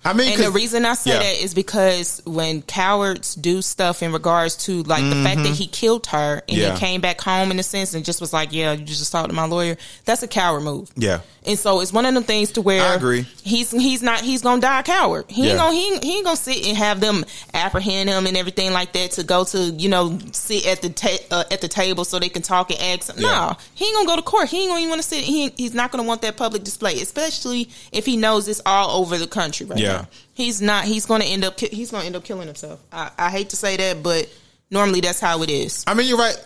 [0.05, 1.19] I mean, and the reason I say Yeah.
[1.21, 5.57] that is because when cowards do stuff in regards to like the fact that Mhm.
[5.57, 6.69] he killed her and Yeah.
[6.71, 9.31] then came back home in a sense and just was like, "Yeah, you just talked
[9.31, 10.91] to my lawyer," that's a coward move.
[10.97, 11.21] Yeah.
[11.47, 13.27] And so it's one of them things to where I agree.
[13.43, 15.25] He's he's not he's gonna die a coward.
[15.29, 15.51] He Yeah.
[15.51, 18.73] ain't gonna he, ain't- he ain't gonna sit and have them apprehend him and everything
[18.73, 22.05] like that to go to you know sit at the ta- uh, at the table
[22.05, 23.17] so they can talk and ask.
[23.19, 24.49] No, he ain't gonna go to court.
[24.49, 25.25] He ain't gonna even want to sit.
[25.25, 29.19] He he's not gonna want that public display, especially if he knows it's all over
[29.19, 29.94] the country right Yeah.
[30.03, 30.09] Now.
[30.35, 30.85] He's not.
[30.85, 31.59] He's gonna end up.
[31.61, 32.81] He's gonna end up killing himself.
[32.93, 34.29] I, I hate to say that, but
[34.71, 35.85] normally that's how it is.
[35.87, 36.37] I mean, you're right.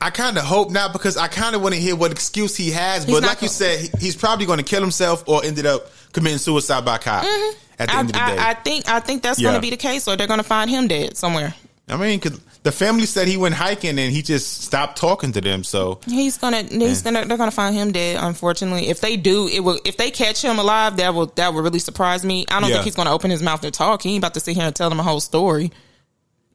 [0.00, 2.70] I kind of hope not because I kind of want to hear what excuse he
[2.72, 3.04] has.
[3.04, 5.92] He's But like you said, he- he's probably going to kill himself or ended up
[6.12, 7.58] committing suicide by cop mm-hmm.
[7.78, 8.38] at the I, end of the day.
[8.38, 8.88] I, I think.
[8.88, 9.50] I think that's Yeah.
[9.50, 11.54] gonna be the case, or they're gonna find him dead somewhere.
[11.88, 15.40] I mean, 'cause the family said he went hiking and he just stopped talking to
[15.40, 15.64] them.
[15.64, 16.62] So He's gonna.
[16.62, 17.24] He's gonna.
[17.24, 18.18] They're gonna find him dead.
[18.22, 19.80] Unfortunately, if they do, it will.
[19.84, 21.26] If they catch him alive, that will.
[21.26, 22.44] That will really surprise me.
[22.48, 22.76] I don't Yeah.
[22.76, 24.02] think he's gonna open his mouth to talk.
[24.02, 25.72] He ain't about to sit here and tell them a whole story.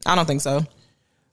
[0.06, 0.64] I don't think so.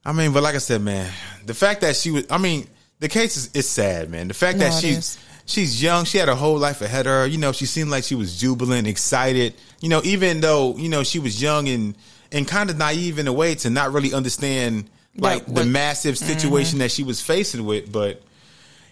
[0.04, 1.10] I mean, but like I said, man,
[1.46, 2.68] the fact that she was, I mean,
[3.00, 4.28] the case is, is sad, man.
[4.28, 5.18] The fact No, that she's, is.
[5.46, 7.26] she's young, she had a whole life ahead of her.
[7.26, 11.02] You know, she seemed like she was jubilant, excited, you know, even though, you know,
[11.02, 11.96] she was young and,
[12.32, 16.16] and kind of naive in a way to not really understand like Like, the massive
[16.16, 16.26] mm-hmm.
[16.26, 17.90] situation that she was facing with.
[17.90, 18.22] But,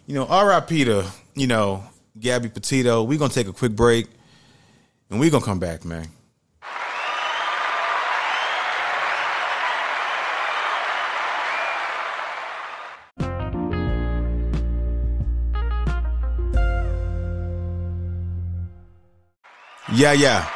[0.07, 1.85] you know, RIP to, you know,
[2.19, 3.03] Gabby Petito.
[3.03, 4.07] We're going to take a quick break
[5.11, 6.09] and we're going to come back, man.
[19.93, 20.51] Yeah, yeah.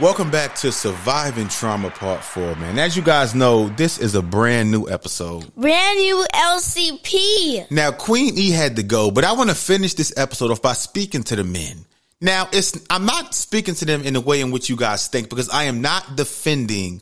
[0.00, 2.80] Welcome back to Surviving Trauma Part 4, man.
[2.80, 5.54] As you guys know, this is a brand new episode.
[5.54, 7.70] Brand new LCP.
[7.70, 10.72] Now, Queen E had to go, but I want to finish this episode off by
[10.72, 11.84] speaking to the men.
[12.20, 15.28] Now, it's I'm not speaking to them in the way in which you guys think
[15.28, 17.00] because I am not defending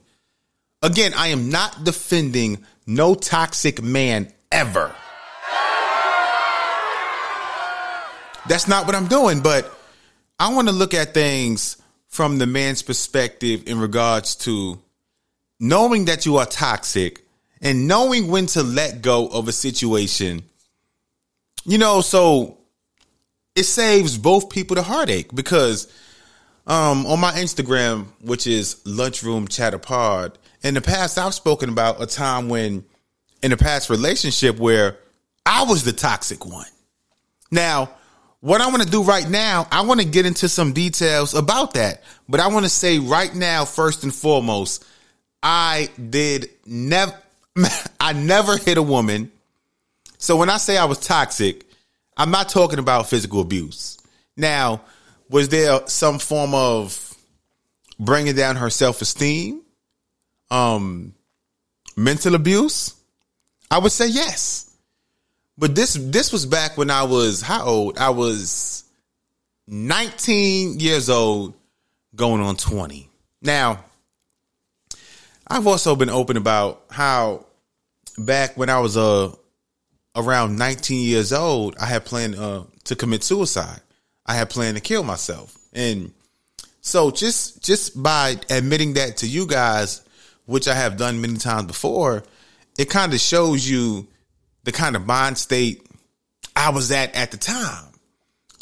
[0.83, 4.95] again, I am not defending no toxic man ever.
[8.51, 9.75] That's not what I'm doing, but
[10.39, 11.79] I want to look at things
[12.13, 14.79] from the man's perspective in regards to
[15.59, 17.25] knowing that you are toxic
[17.63, 20.43] and knowing when to let go of a situation.
[21.65, 22.59] You know, so
[23.57, 25.91] it saves both people the heartache because
[26.67, 32.03] um on my Instagram, which is lunchroom chatter pod, in the past I've spoken about
[32.03, 32.85] a time when
[33.43, 34.99] in a past relationship where
[35.47, 36.69] I was the toxic one.
[37.51, 37.91] Now,
[38.43, 41.75] what I want to do right now, I want to get into some details about
[41.75, 42.03] that.
[42.29, 44.85] But I want to say right now, first and foremost,
[45.41, 47.17] I did never,
[48.01, 49.31] I never hit a woman.
[50.19, 51.65] So when I say I was toxic,
[52.17, 53.97] I'm not talking about physical abuse.
[54.37, 54.83] Now,
[55.31, 57.15] was there some form of
[58.01, 59.63] bringing down her self esteem?
[60.51, 61.15] Um,
[61.97, 62.97] mental abuse?
[63.71, 64.72] I would say yes.
[65.63, 67.97] But this this was back when I was how old?
[67.97, 68.83] I was
[69.69, 71.55] 19 years old,
[72.17, 73.09] going on 20.
[73.43, 73.85] Now,
[75.47, 77.47] I've also been open about how
[78.19, 79.31] back when I was a
[80.17, 83.83] around 19 years old, I had planned uh, to commit suicide.
[84.27, 85.57] I had planned to kill myself.
[85.73, 86.13] And
[86.81, 90.03] so just just by admitting that to you guys,
[90.45, 92.25] which I have done many times before,
[92.77, 94.09] it kind of shows you
[94.65, 95.87] the kind of mind state
[96.55, 97.93] I was at at the time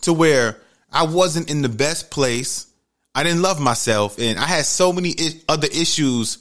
[0.03, 0.57] to where
[0.93, 2.67] I wasn't in the best place.
[3.15, 5.15] I didn't love myself and I had so many
[5.49, 6.39] other issues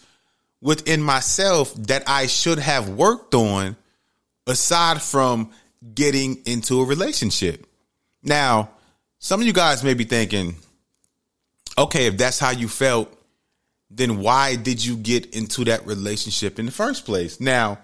[0.62, 3.76] within myself that I should have worked on
[4.46, 5.52] aside from
[5.94, 7.66] getting into a relationship.
[8.24, 8.70] Now,
[9.20, 10.56] some of you guys may be thinking,
[11.78, 13.14] okay, if that's how you felt,
[13.90, 17.40] then why did you get into that relationship in the first place?
[17.40, 17.80] Now,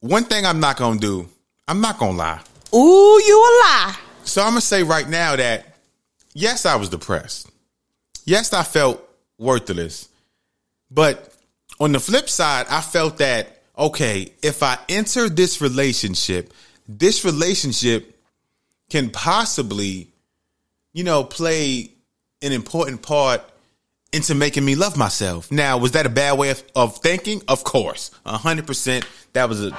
[0.00, 1.28] one thing I'm not to do,
[1.68, 2.40] I'm not to lie.
[2.74, 3.96] Ooh, you a lie.
[4.24, 5.66] So I'm to say right now that
[6.34, 7.50] yes, I was depressed.
[8.24, 9.06] Yes, I felt
[9.38, 10.08] worthless.
[10.90, 11.34] But
[11.78, 16.52] on the flip side, I felt that, okay, if I enter this relationship,
[16.88, 18.18] this relationship
[18.88, 20.08] can possibly,
[20.92, 21.92] you know, play
[22.42, 23.42] an important part
[24.12, 25.50] into making me love myself.
[25.52, 27.42] Now, was that a bad way of, of thinking?
[27.48, 28.10] Of course.
[28.26, 29.04] 100%.
[29.34, 29.70] That was a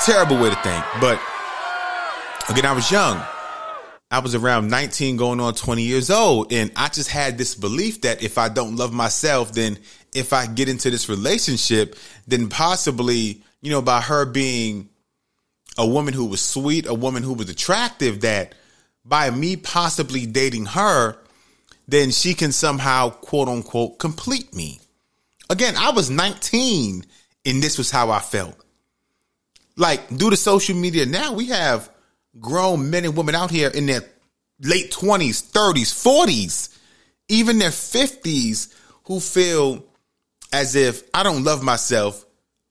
[0.00, 0.84] terrible way to think.
[1.00, 1.20] But
[2.48, 3.22] again, I was young.
[4.10, 6.52] I was around 19 going on 20 years old.
[6.52, 9.78] And I just had this belief that if I don't love myself, then
[10.14, 14.88] if I get into this relationship, then possibly, you know, by her being
[15.78, 18.54] a woman who was sweet, a woman who was attractive, that
[19.04, 21.16] by me possibly dating her,
[21.88, 24.80] then she can somehow quote unquote complete me.
[25.48, 27.04] Again, I was 19
[27.44, 28.56] and this was how I felt.
[29.76, 31.90] Like due to social media now, we have
[32.40, 34.02] grown men and women out here in their
[34.60, 36.76] late 20s, 30s, 40s,
[37.28, 39.84] even their 50s who feel
[40.52, 42.24] as if I don't love myself,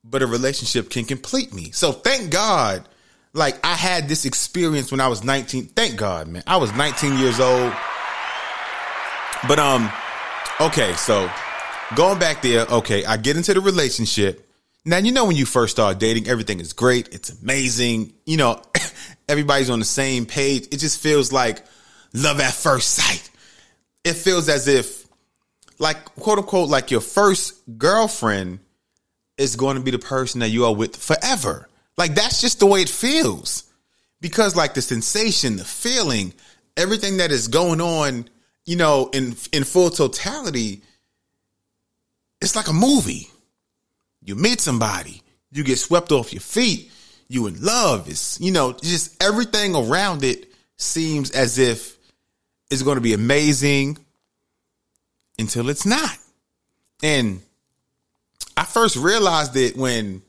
[0.03, 1.71] but a relationship can complete me.
[1.71, 2.87] So thank God,
[3.33, 5.67] like I had this experience when I was 19.
[5.67, 6.43] Thank God, man.
[6.47, 7.73] I was 19 years old.
[9.47, 9.91] But um,
[10.59, 11.29] okay, so
[11.95, 14.49] going back there, okay, I get into the relationship.
[14.85, 18.13] Now you know when you first start dating, everything is great, it's amazing.
[18.25, 18.61] You know,
[19.29, 20.67] everybody's on the same page.
[20.71, 21.63] It just feels like
[22.13, 23.29] love at first sight.
[24.03, 25.05] It feels as if,
[25.79, 28.59] like quote unquote, like your first girlfriend
[29.37, 31.67] is going to be the person that you are with forever.
[31.97, 33.63] Like that's just the way it feels.
[34.21, 36.33] Because like the sensation, the feeling,
[36.77, 38.29] everything that is going on,
[38.65, 40.81] you know, in in full totality,
[42.41, 43.29] it's like a movie.
[44.21, 46.91] You meet somebody, you get swept off your feet,
[47.27, 48.09] you in love.
[48.09, 51.97] It's you know, just everything around it seems as if
[52.69, 53.97] it's going to be amazing
[55.37, 56.17] until it's not.
[57.03, 57.41] And
[58.57, 60.21] I first realized it when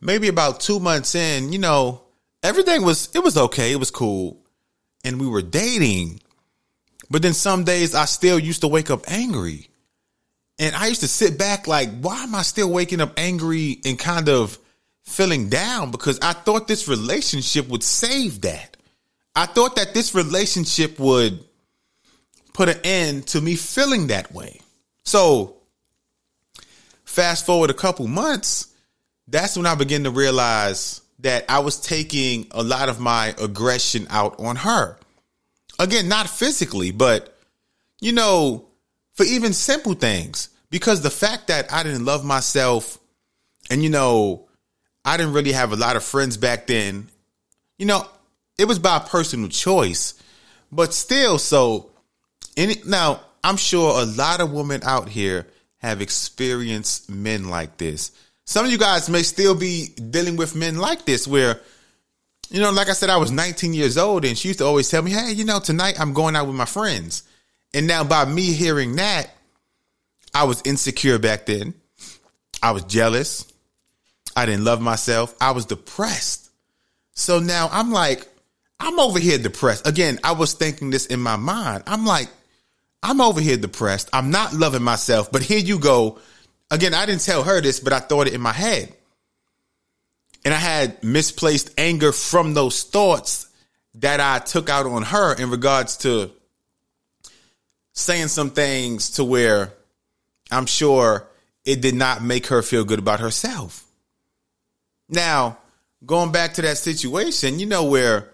[0.00, 2.02] maybe about two months in, you know,
[2.42, 4.38] everything was it was okay, it was cool,
[5.04, 6.20] and we were dating.
[7.12, 9.68] But then some days I still used to wake up angry.
[10.58, 13.98] And I used to sit back like, why am I still waking up angry and
[13.98, 14.58] kind of
[15.04, 15.90] feeling down?
[15.90, 18.78] Because I thought this relationship would save that.
[19.36, 21.44] I thought that this relationship would
[22.54, 24.62] put an end to me feeling that way.
[25.04, 25.58] So
[27.04, 28.72] fast forward a couple months,
[29.28, 34.06] that's when I began to realize that I was taking a lot of my aggression
[34.08, 34.96] out on her.
[35.78, 37.36] Again, not physically, but
[38.00, 38.66] you know,
[39.14, 40.48] for even simple things.
[40.70, 42.98] Because the fact that I didn't love myself
[43.70, 44.48] and you know,
[45.04, 47.08] I didn't really have a lot of friends back then,
[47.78, 48.06] you know,
[48.58, 50.14] it was by personal choice.
[50.70, 51.90] But still, so
[52.56, 55.46] any now I'm sure a lot of women out here
[55.78, 58.12] have experienced men like this.
[58.44, 61.60] Some of you guys may still be dealing with men like this where
[62.52, 64.88] you know, like I said, I was 19 years old and she used to always
[64.88, 67.22] tell me, Hey, you know, tonight I'm going out with my friends.
[67.72, 69.30] And now by me hearing that,
[70.34, 71.74] I was insecure back then.
[72.62, 73.50] I was jealous.
[74.36, 75.34] I didn't love myself.
[75.40, 76.50] I was depressed.
[77.14, 78.28] So now I'm like,
[78.78, 79.86] I'm over here depressed.
[79.86, 81.84] Again, I was thinking this in my mind.
[81.86, 82.28] I'm like,
[83.02, 84.10] I'm over here depressed.
[84.12, 86.18] I'm not loving myself, but here you go.
[86.70, 88.94] Again, I didn't tell her this, but I thought it in my head.
[90.44, 93.48] And I had misplaced anger from those thoughts
[93.94, 96.30] that I took out on her in regards to
[97.92, 99.72] saying some things to where
[100.50, 101.28] I'm sure
[101.64, 103.84] it did not make her feel good about herself.
[105.08, 105.58] Now,
[106.04, 108.30] going back to that situation, you know, where,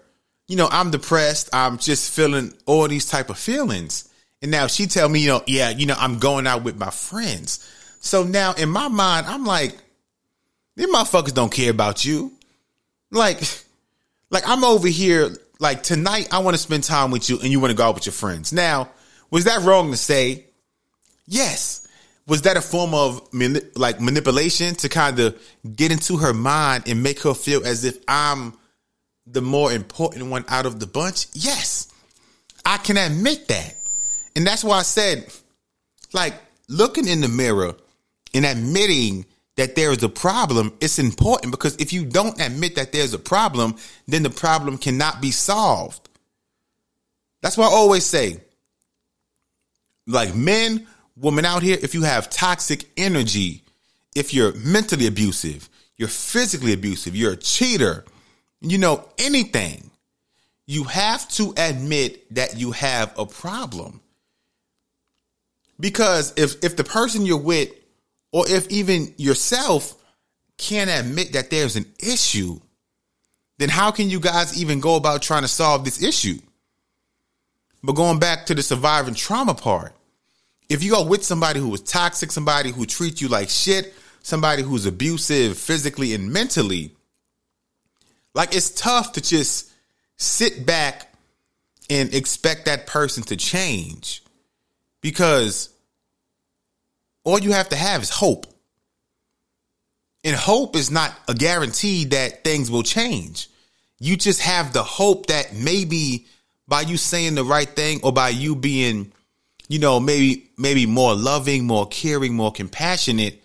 [0.47, 4.09] you know, I'm depressed, I'm just feeling all these type of feelings.
[4.41, 6.89] And now she tell me, you know, yeah, you know, I'm going out with my
[6.89, 7.69] friends.
[7.99, 9.75] So now in my mind, I'm like,
[10.79, 12.31] these motherfuckers don't care about you.
[13.11, 13.41] Like,
[14.29, 15.29] like I'm over here,
[15.59, 17.95] like tonight I want to spend time with you and you want to go out
[17.95, 18.53] with your friends.
[18.53, 18.89] Now,
[19.29, 20.45] was that wrong to say?
[21.27, 21.85] Yes.
[22.27, 25.41] Was that a form of mani- like manipulation to kind of
[25.75, 28.53] get into her mind and make her feel as if I'm
[29.27, 31.27] the more important one out of the bunch?
[31.33, 31.91] Yes.
[32.63, 33.75] I can admit that.
[34.33, 35.25] And that's why I said,
[36.13, 36.35] like,
[36.69, 37.75] looking in the mirror
[38.33, 39.25] and admitting
[39.59, 43.19] that there is a problem, it's important because if you don't admit that there's a
[43.19, 43.75] problem,
[44.07, 46.07] then the problem cannot be solved.
[47.41, 48.39] That's why I always say,
[50.07, 50.87] like men,
[51.17, 53.65] women out here, if you have toxic energy,
[54.15, 58.05] if you're mentally abusive, you're physically abusive, you're a cheater,
[58.61, 59.91] you know, anything,
[60.67, 63.99] you have to admit that you have a problem.
[65.81, 67.73] Because if if the person you're with
[68.31, 69.95] or if even yourself
[70.57, 72.59] can't admit that there's an issue,
[73.57, 76.39] then how can you guys even go about trying to solve this issue?
[77.83, 79.93] But going back to the surviving trauma part,
[80.67, 84.61] if you go with somebody who is toxic, somebody who treats you like shit, somebody
[84.61, 86.93] who's abusive physically and mentally,
[88.35, 89.71] like it's tough to just
[90.17, 91.11] sit back
[91.89, 94.23] and expect that person to change
[95.01, 95.69] because
[97.29, 98.45] all you have to have is hope.
[100.23, 103.49] And hope is not a guarantee that things will change.
[103.99, 106.25] You just have the hope that maybe
[106.67, 109.11] by you saying the right thing or by you being,
[109.67, 113.41] you know, maybe maybe more loving, more caring, more compassionate,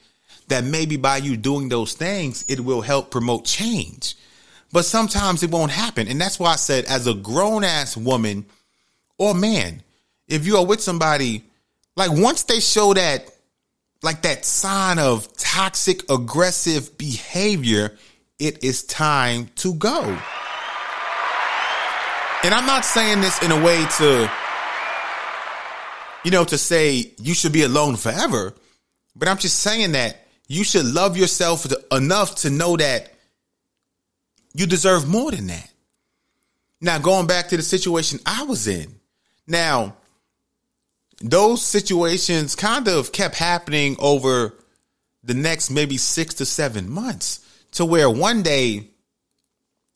[0.48, 4.16] that maybe by you doing those things, it will help promote change.
[4.72, 6.08] But sometimes it won't happen.
[6.08, 8.46] And that's why I said, as a grown ass woman
[9.18, 9.82] or man,
[10.26, 11.44] if you are with somebody,
[11.96, 13.30] like once they show that
[14.04, 17.96] like that sign of toxic, aggressive behavior,
[18.38, 20.02] it is time to go.
[22.44, 24.30] And I'm not saying this in a way to,
[26.22, 28.54] you know, to say you should be alone forever,
[29.16, 33.10] but I'm just saying that you should love yourself enough to know that
[34.52, 35.70] you deserve more than that.
[36.82, 38.94] Now, going back to the situation I was in.
[39.46, 39.96] Now,
[41.24, 44.52] those situations kind of kept happening over
[45.22, 47.40] the next maybe six to seven months
[47.72, 48.90] to where one day,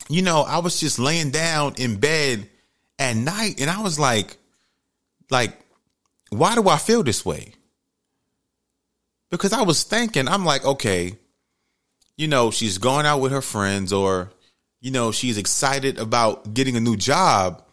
[0.09, 2.49] you know, I was just laying down in bed
[2.97, 4.37] at night and I was like,
[5.29, 5.55] like,
[6.31, 7.53] why do I feel this way?
[9.29, 11.15] Because I was thinking, I'm like, okay,
[12.17, 14.31] you know, she's going out with her friends or,
[14.81, 17.63] you know, she's excited about getting a new job.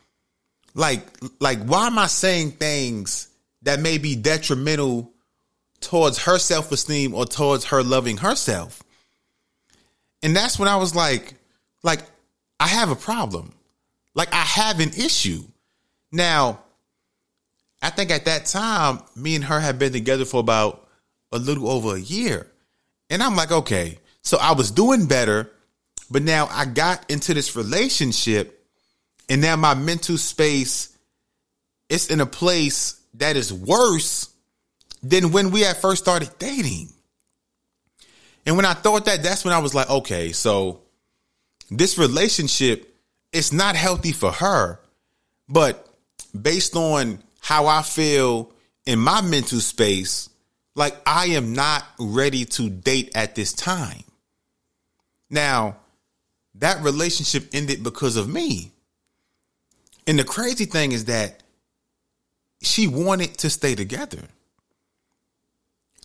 [0.74, 1.06] Like,
[1.40, 3.28] like, why am I saying things
[3.66, 5.12] that may be detrimental
[5.80, 8.82] towards her self esteem or towards her loving herself.
[10.22, 11.34] And that's when I was like,
[11.82, 12.00] like,
[12.58, 13.52] I have a problem.
[14.14, 15.42] Like, I have an issue.
[16.10, 16.60] Now,
[17.82, 20.88] I think at that time, me and her had been together for about
[21.32, 22.46] a little over a year.
[23.10, 25.50] And I'm like, okay, so I was doing better,
[26.08, 28.64] but now I got into this relationship
[29.28, 30.96] and now my mental space
[31.88, 34.30] it's in a place that is worse
[35.02, 36.88] than when we had first started dating.
[38.44, 40.82] And when I thought that, that's when I was like, okay, so
[41.70, 42.94] this relationship
[43.32, 44.80] is not healthy for her,
[45.48, 45.88] but
[46.40, 48.52] based on how I feel
[48.86, 50.30] in my mental space,
[50.74, 54.04] like I am not ready to date at this time.
[55.28, 55.76] Now,
[56.56, 58.72] that relationship ended because of me.
[60.06, 61.42] And the crazy thing is that
[62.66, 64.22] she wanted to stay together.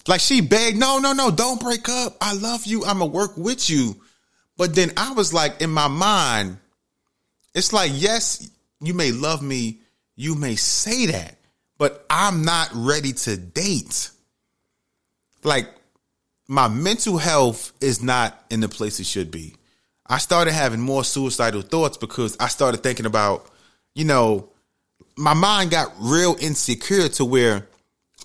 [0.08, 2.18] Like she begged, no, no, no, don't break up.
[2.22, 2.84] I love you.
[2.86, 4.02] I'm gonna work with you.
[4.58, 6.58] But then I was like, in my mind,
[7.54, 8.50] it's like, yes,
[8.80, 9.80] you may love me,
[10.16, 11.38] you may say that,
[11.78, 14.10] but I'm not ready to date.
[15.44, 15.68] Like,
[16.48, 19.56] my mental health is not in the place it should be.
[20.06, 23.50] I started having more suicidal thoughts because I started thinking about,
[23.96, 24.50] you know,
[25.22, 27.68] my mind got real insecure to where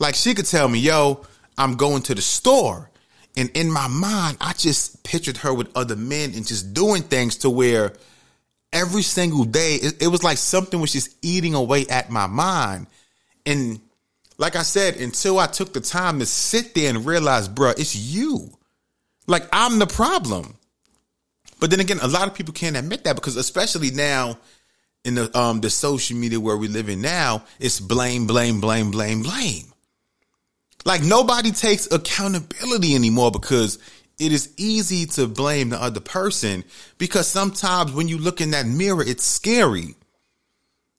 [0.01, 1.25] like she could tell me, yo,
[1.59, 2.91] I'm going to the store.
[3.37, 7.37] And in my mind, I just pictured her with other men and just doing things
[7.39, 7.93] to where
[8.73, 12.87] every single day it, it was like something was just eating away at my mind.
[13.45, 13.81] And
[14.39, 17.95] like I said, until I took the time to sit there and realize, bruh, it's
[17.95, 18.51] you.
[19.27, 20.57] Like I'm the problem.
[21.59, 24.39] But then again, a lot of people can't admit that because especially now
[25.07, 28.91] in the um the social media where we live in now, it's blame, blame, blame,
[28.91, 29.73] blame, blame.
[30.85, 33.79] Like nobody takes accountability anymore because
[34.19, 36.65] it is easy to blame the other person
[36.99, 39.95] because sometimes when you look in that mirror, it's scary.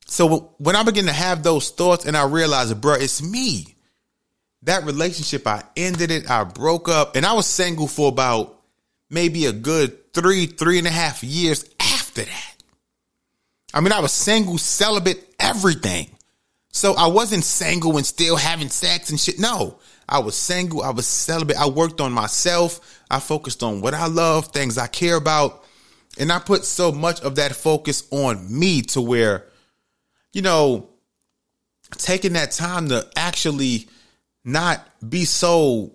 [0.06, 3.76] So when I begin to have those thoughts and I realize, bro, it's me.
[4.64, 6.30] That relationship, I ended it.
[6.30, 8.62] I broke up and I was single for about
[9.10, 12.57] maybe a good three, three and a half years after that.
[13.78, 16.10] I mean, I was single, celibate, everything.
[16.72, 19.38] So I wasn't single and still having sex and shit.
[19.38, 19.78] No,
[20.10, 20.82] I was single.
[20.82, 21.58] I was celibate.
[21.58, 23.04] I worked on myself.
[23.12, 25.64] I focused on what I love, things I care about.
[26.18, 29.46] And I put so much of that focus on me to where,
[30.34, 30.90] you know,
[31.92, 33.90] taking that time to actually
[34.44, 35.92] not be so,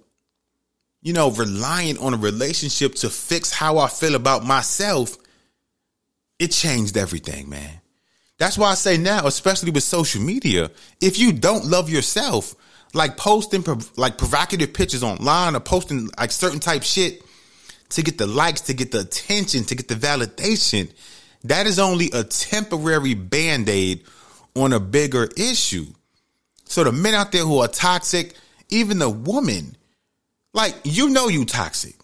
[1.01, 5.17] you know, reliant on a relationship to fix how I feel about myself,
[6.43, 7.81] it changed everything, man.
[8.37, 12.57] That's why I say now, especially with social media, if you don't love yourself,
[12.93, 13.65] like posting
[13.97, 17.23] like provocative pictures online or posting like certain type shit
[17.91, 20.91] to get the likes, to get the attention, to get the validation,
[21.45, 24.03] that is only a temporary band-aid
[24.57, 25.87] on a bigger issue.
[26.65, 28.35] So the men out there who are toxic,
[28.69, 29.77] even the woman,
[30.53, 31.95] like you know you toxic.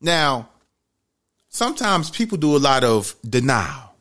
[0.00, 0.48] Now,
[1.52, 3.94] sometimes people do a lot of denial.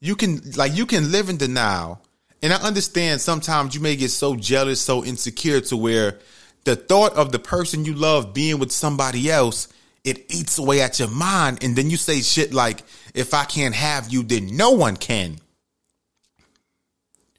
[0.00, 2.04] You can like you can live in denial
[2.42, 6.18] and I understand sometimes you may get so jealous, so insecure to where
[6.64, 9.68] the thought of the person you love being with somebody else,
[10.04, 11.64] it eats away at your mind.
[11.64, 12.82] And then you say shit like,
[13.14, 15.38] if I can't have you, then no one can.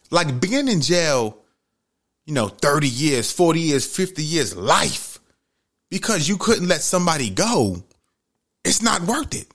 [0.10, 1.38] Like being in jail,
[2.26, 5.20] you know, 30 years, 40 years, 50 years, life,
[5.92, 7.84] because you couldn't let somebody go,
[8.64, 9.48] it's not worth it.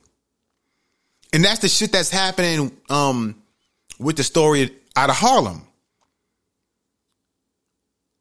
[1.33, 3.41] And that's the shit that's happening um,
[3.99, 5.65] with the story out of Harlem.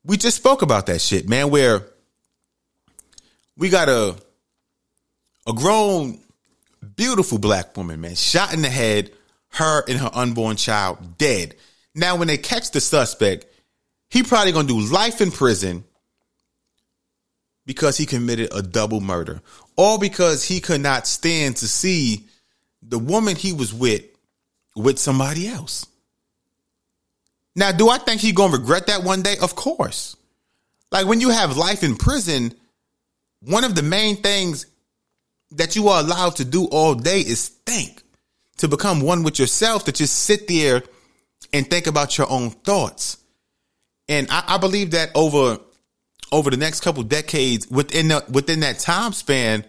[0.05, 1.87] We just spoke about that shit, man, where
[3.57, 4.17] we got a
[5.47, 6.19] a grown,
[6.97, 9.11] beautiful black woman, man, shot in the head,
[9.51, 11.57] her and her unborn child dead.
[11.95, 13.47] Now, when they catch the suspect,
[14.09, 15.85] he probably gonna do life in prison
[17.67, 19.43] because he committed a double murder,
[19.77, 22.27] all because he could not stand to see
[22.91, 24.05] the woman he was with
[24.77, 25.87] with somebody else.
[27.57, 29.37] Now, do I think he's gonna regret that one day?
[29.41, 30.17] Of course.
[30.93, 32.53] Like when you have life in prison,
[33.41, 34.67] one of the main things
[35.53, 38.03] that you are allowed to do all day is think,
[38.59, 40.83] to become one with yourself, to just sit there
[41.53, 43.17] and think about your own thoughts.
[44.09, 45.59] And I, I believe that over
[46.33, 49.65] over the next couple decades, within the, within that time span,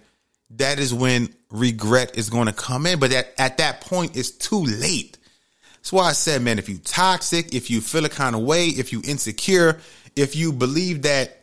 [0.58, 3.00] that is when regret is going to come in.
[3.00, 5.18] But at, at that point, it's too late.
[5.76, 8.68] That's why I said, man, if you toxic, if you feel a kind of way,
[8.68, 9.80] if you insecure,
[10.16, 11.40] if you believe that,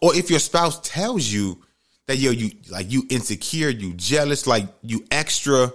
[0.00, 1.62] or if your spouse tells you
[2.06, 5.72] that yo, you like you insecure, you jealous, like you extra,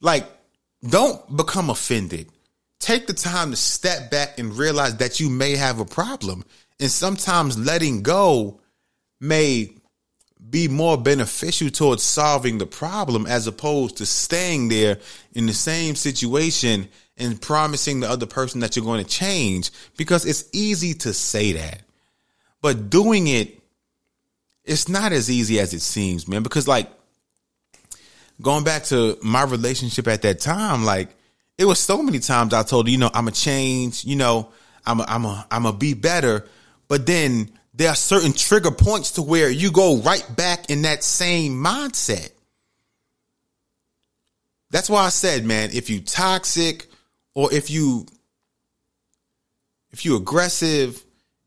[0.00, 0.24] like
[0.88, 2.30] don't become offended.
[2.78, 6.44] Take the time to step back and realize that you may have a problem.
[6.78, 8.60] And sometimes letting go
[9.20, 9.77] may
[10.50, 14.98] be more beneficial towards solving the problem as opposed to staying there
[15.32, 20.24] in the same situation and promising the other person that you're going to change because
[20.24, 21.82] it's easy to say that.
[22.62, 23.60] But doing it,
[24.64, 26.42] it's not as easy as it seems, man.
[26.42, 26.90] Because, like,
[28.40, 31.08] going back to my relationship at that time, like,
[31.56, 34.52] it was so many times I told her, you know, I'm a change, you know,
[34.86, 36.46] I'm a, I'm a, I'm a be better.
[36.86, 41.04] But then there are certain trigger points to where you go right back in that
[41.04, 42.30] same mindset.
[44.70, 46.86] That's why I said, man, if you toxic
[47.34, 48.04] or if you
[49.92, 51.02] if you aggressive,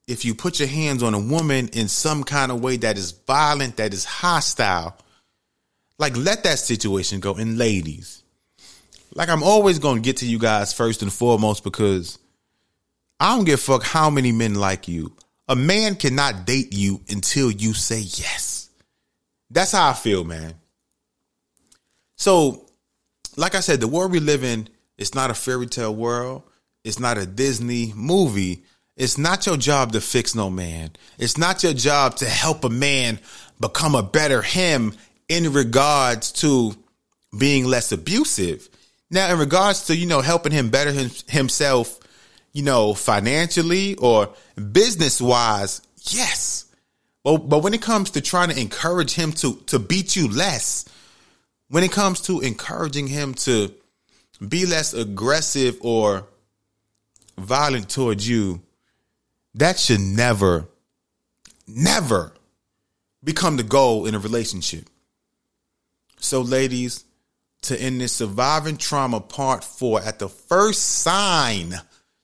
[0.07, 3.11] if you put your hands on a woman in some kind of way that is
[3.11, 4.97] violent, that is hostile,
[5.99, 7.36] like let that situation go.
[7.36, 8.23] And ladies,
[9.13, 12.17] like I'm always going to get to you guys first and foremost because
[13.19, 15.11] I don't give a fuck how many men like you.
[15.47, 18.69] A man cannot date you until you say yes.
[19.49, 20.55] That's how I feel, man.
[22.15, 22.65] So,
[23.35, 26.43] like I said, the world we live in is not a fairy tale world.
[26.83, 28.63] It's not a Disney movie.
[28.95, 30.91] It's not your job to fix no man.
[31.17, 33.19] It's not your job to help a man
[33.59, 34.93] become a better him
[35.27, 36.75] in regards to
[37.37, 38.69] being less abusive.
[39.09, 41.99] Now, in regards to, you know, helping him better him, himself
[42.53, 44.33] you know, financially or
[44.71, 46.65] business wise, yes.
[47.23, 50.85] But but when it comes to trying to encourage him to to beat you less,
[51.69, 53.73] when it comes to encouraging him to
[54.45, 56.27] be less aggressive or
[57.37, 58.61] violent towards you,
[59.55, 60.67] that should never,
[61.67, 62.33] never
[63.23, 64.89] become the goal in a relationship.
[66.19, 67.03] So, ladies,
[67.63, 71.73] to end this surviving trauma part four, at the first sign,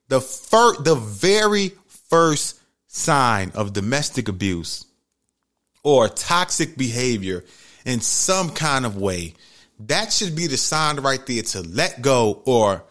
[0.08, 1.72] the first, the very
[2.10, 4.86] first sign of domestic abuse
[5.84, 7.44] or toxic behavior
[7.86, 9.34] in some kind of way,
[9.80, 12.84] that should be the sign right there to let go, or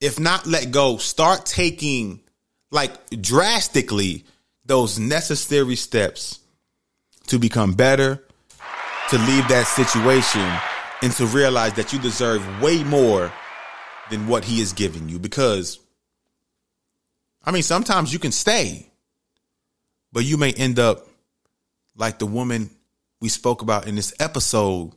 [0.00, 2.20] if not let go, start taking
[2.70, 4.24] like drastically
[4.64, 6.38] those necessary steps
[7.26, 8.22] to become better,
[9.10, 10.48] to leave that situation,
[11.02, 13.32] and to realize that you deserve way more
[14.10, 15.18] than what he is giving you.
[15.18, 15.78] Because,
[17.44, 18.86] I mean, sometimes you can stay,
[20.12, 21.06] but you may end up
[21.96, 22.70] like the woman
[23.20, 24.92] we spoke about in this episode.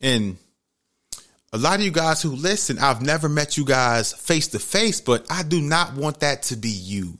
[0.00, 0.36] And
[1.52, 5.00] a lot of you guys who listen, I've never met you guys face to face,
[5.00, 7.18] but I do not want that to be you.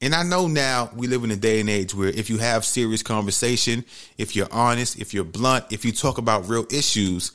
[0.00, 2.64] And I know now we live in a day and age where if you have
[2.64, 3.84] serious conversation,
[4.18, 7.30] if you're honest, if you're blunt, if you talk about real issues,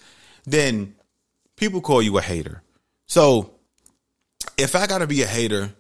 [0.46, 0.94] then
[1.56, 2.62] people call you a hater.
[3.06, 3.54] So
[4.58, 5.72] if I got to be a hater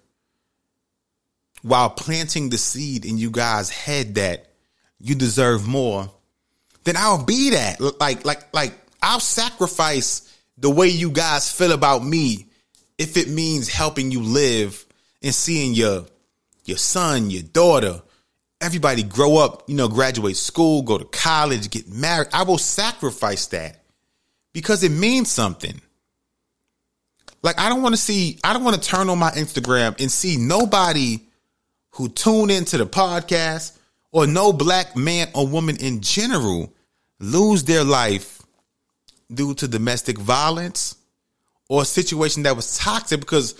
[1.67, 4.47] while planting the seed in you guys' head that
[4.99, 6.09] you deserve more,
[6.83, 7.79] then I'll be that.
[7.99, 12.47] Like, like, like I'll sacrifice the way you guys feel about me
[12.97, 14.85] if it means helping you live
[15.21, 16.05] and seeing your
[16.65, 18.01] your son, your daughter,
[18.59, 22.27] everybody grow up, you know, graduate school, go to college, get married.
[22.33, 23.83] I will sacrifice that
[24.51, 25.79] because it means something.
[27.43, 30.11] Like I don't want to see I don't want to turn on my Instagram and
[30.11, 31.26] see nobody
[31.97, 33.77] who tune into the podcast
[34.11, 36.71] or no black man or woman in general
[37.19, 38.41] lose their life
[39.33, 40.95] due to domestic violence
[41.69, 43.59] or a situation that was toxic because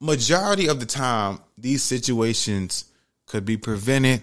[0.00, 2.84] majority of the time these situations
[3.26, 4.22] could be prevented.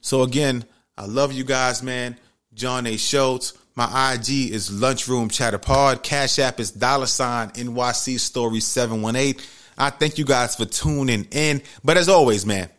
[0.00, 0.64] So again,
[0.96, 2.16] I love you guys, man.
[2.54, 2.96] John A.
[2.96, 3.52] Schultz.
[3.74, 6.02] My IG is Lunchroom Chatter Pod.
[6.02, 9.44] Cash App is dollar sign NYC Story 718.
[9.76, 11.60] I thank you guys for tuning in.
[11.84, 12.70] But as always, man,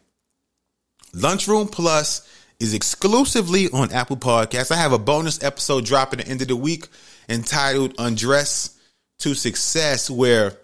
[1.14, 2.28] Lunchroom Plus
[2.60, 4.72] is exclusively on Apple Podcasts.
[4.72, 6.88] I have a bonus episode dropping at the end of the week
[7.30, 8.78] entitled Undress
[9.20, 10.58] to Success, where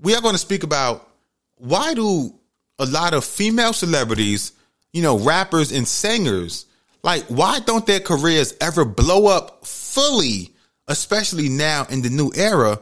[0.00, 1.08] we are going to speak about
[1.56, 2.34] why do
[2.78, 4.52] a lot of female celebrities,
[4.92, 6.66] you know, rappers and singers,
[7.02, 10.50] like why don't their careers ever blow up fully,
[10.88, 12.80] especially now in the new era,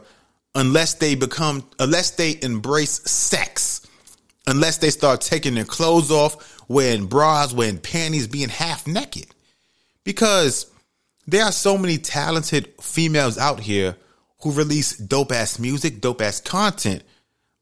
[0.55, 3.87] unless they become unless they embrace sex,
[4.47, 9.27] unless they start taking their clothes off, wearing bras, wearing panties, being half naked.
[10.03, 10.71] Because
[11.27, 13.95] there are so many talented females out here
[14.41, 17.03] who release dope ass music, dope ass content,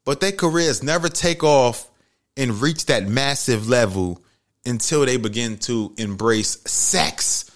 [0.06, 1.90] but their careers never take off
[2.38, 4.24] and reach that massive level
[4.66, 7.52] until they begin to embrace sex,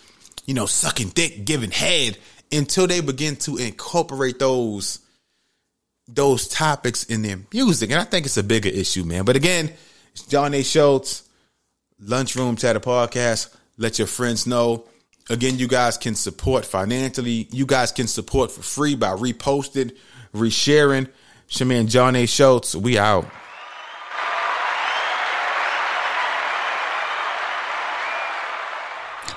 [0.45, 2.17] you know, sucking dick, giving head,
[2.51, 4.99] until they begin to incorporate those
[6.07, 7.89] those topics in their music.
[7.89, 9.23] And I think it's a bigger issue, man.
[9.23, 9.71] But again,
[10.11, 10.61] it's John A.
[10.61, 11.23] Schultz,
[12.05, 13.55] Lunchroom Chatter Podcast.
[13.77, 14.85] Let your friends know.
[15.29, 17.47] Again, you guys can support financially.
[17.51, 19.95] You guys can support for free by reposting,
[20.33, 21.07] resharing.
[21.47, 22.25] It's your man John A.
[22.25, 22.75] Schultz.
[22.75, 23.25] We out.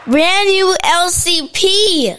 [0.06, 2.16] Brand new LCP.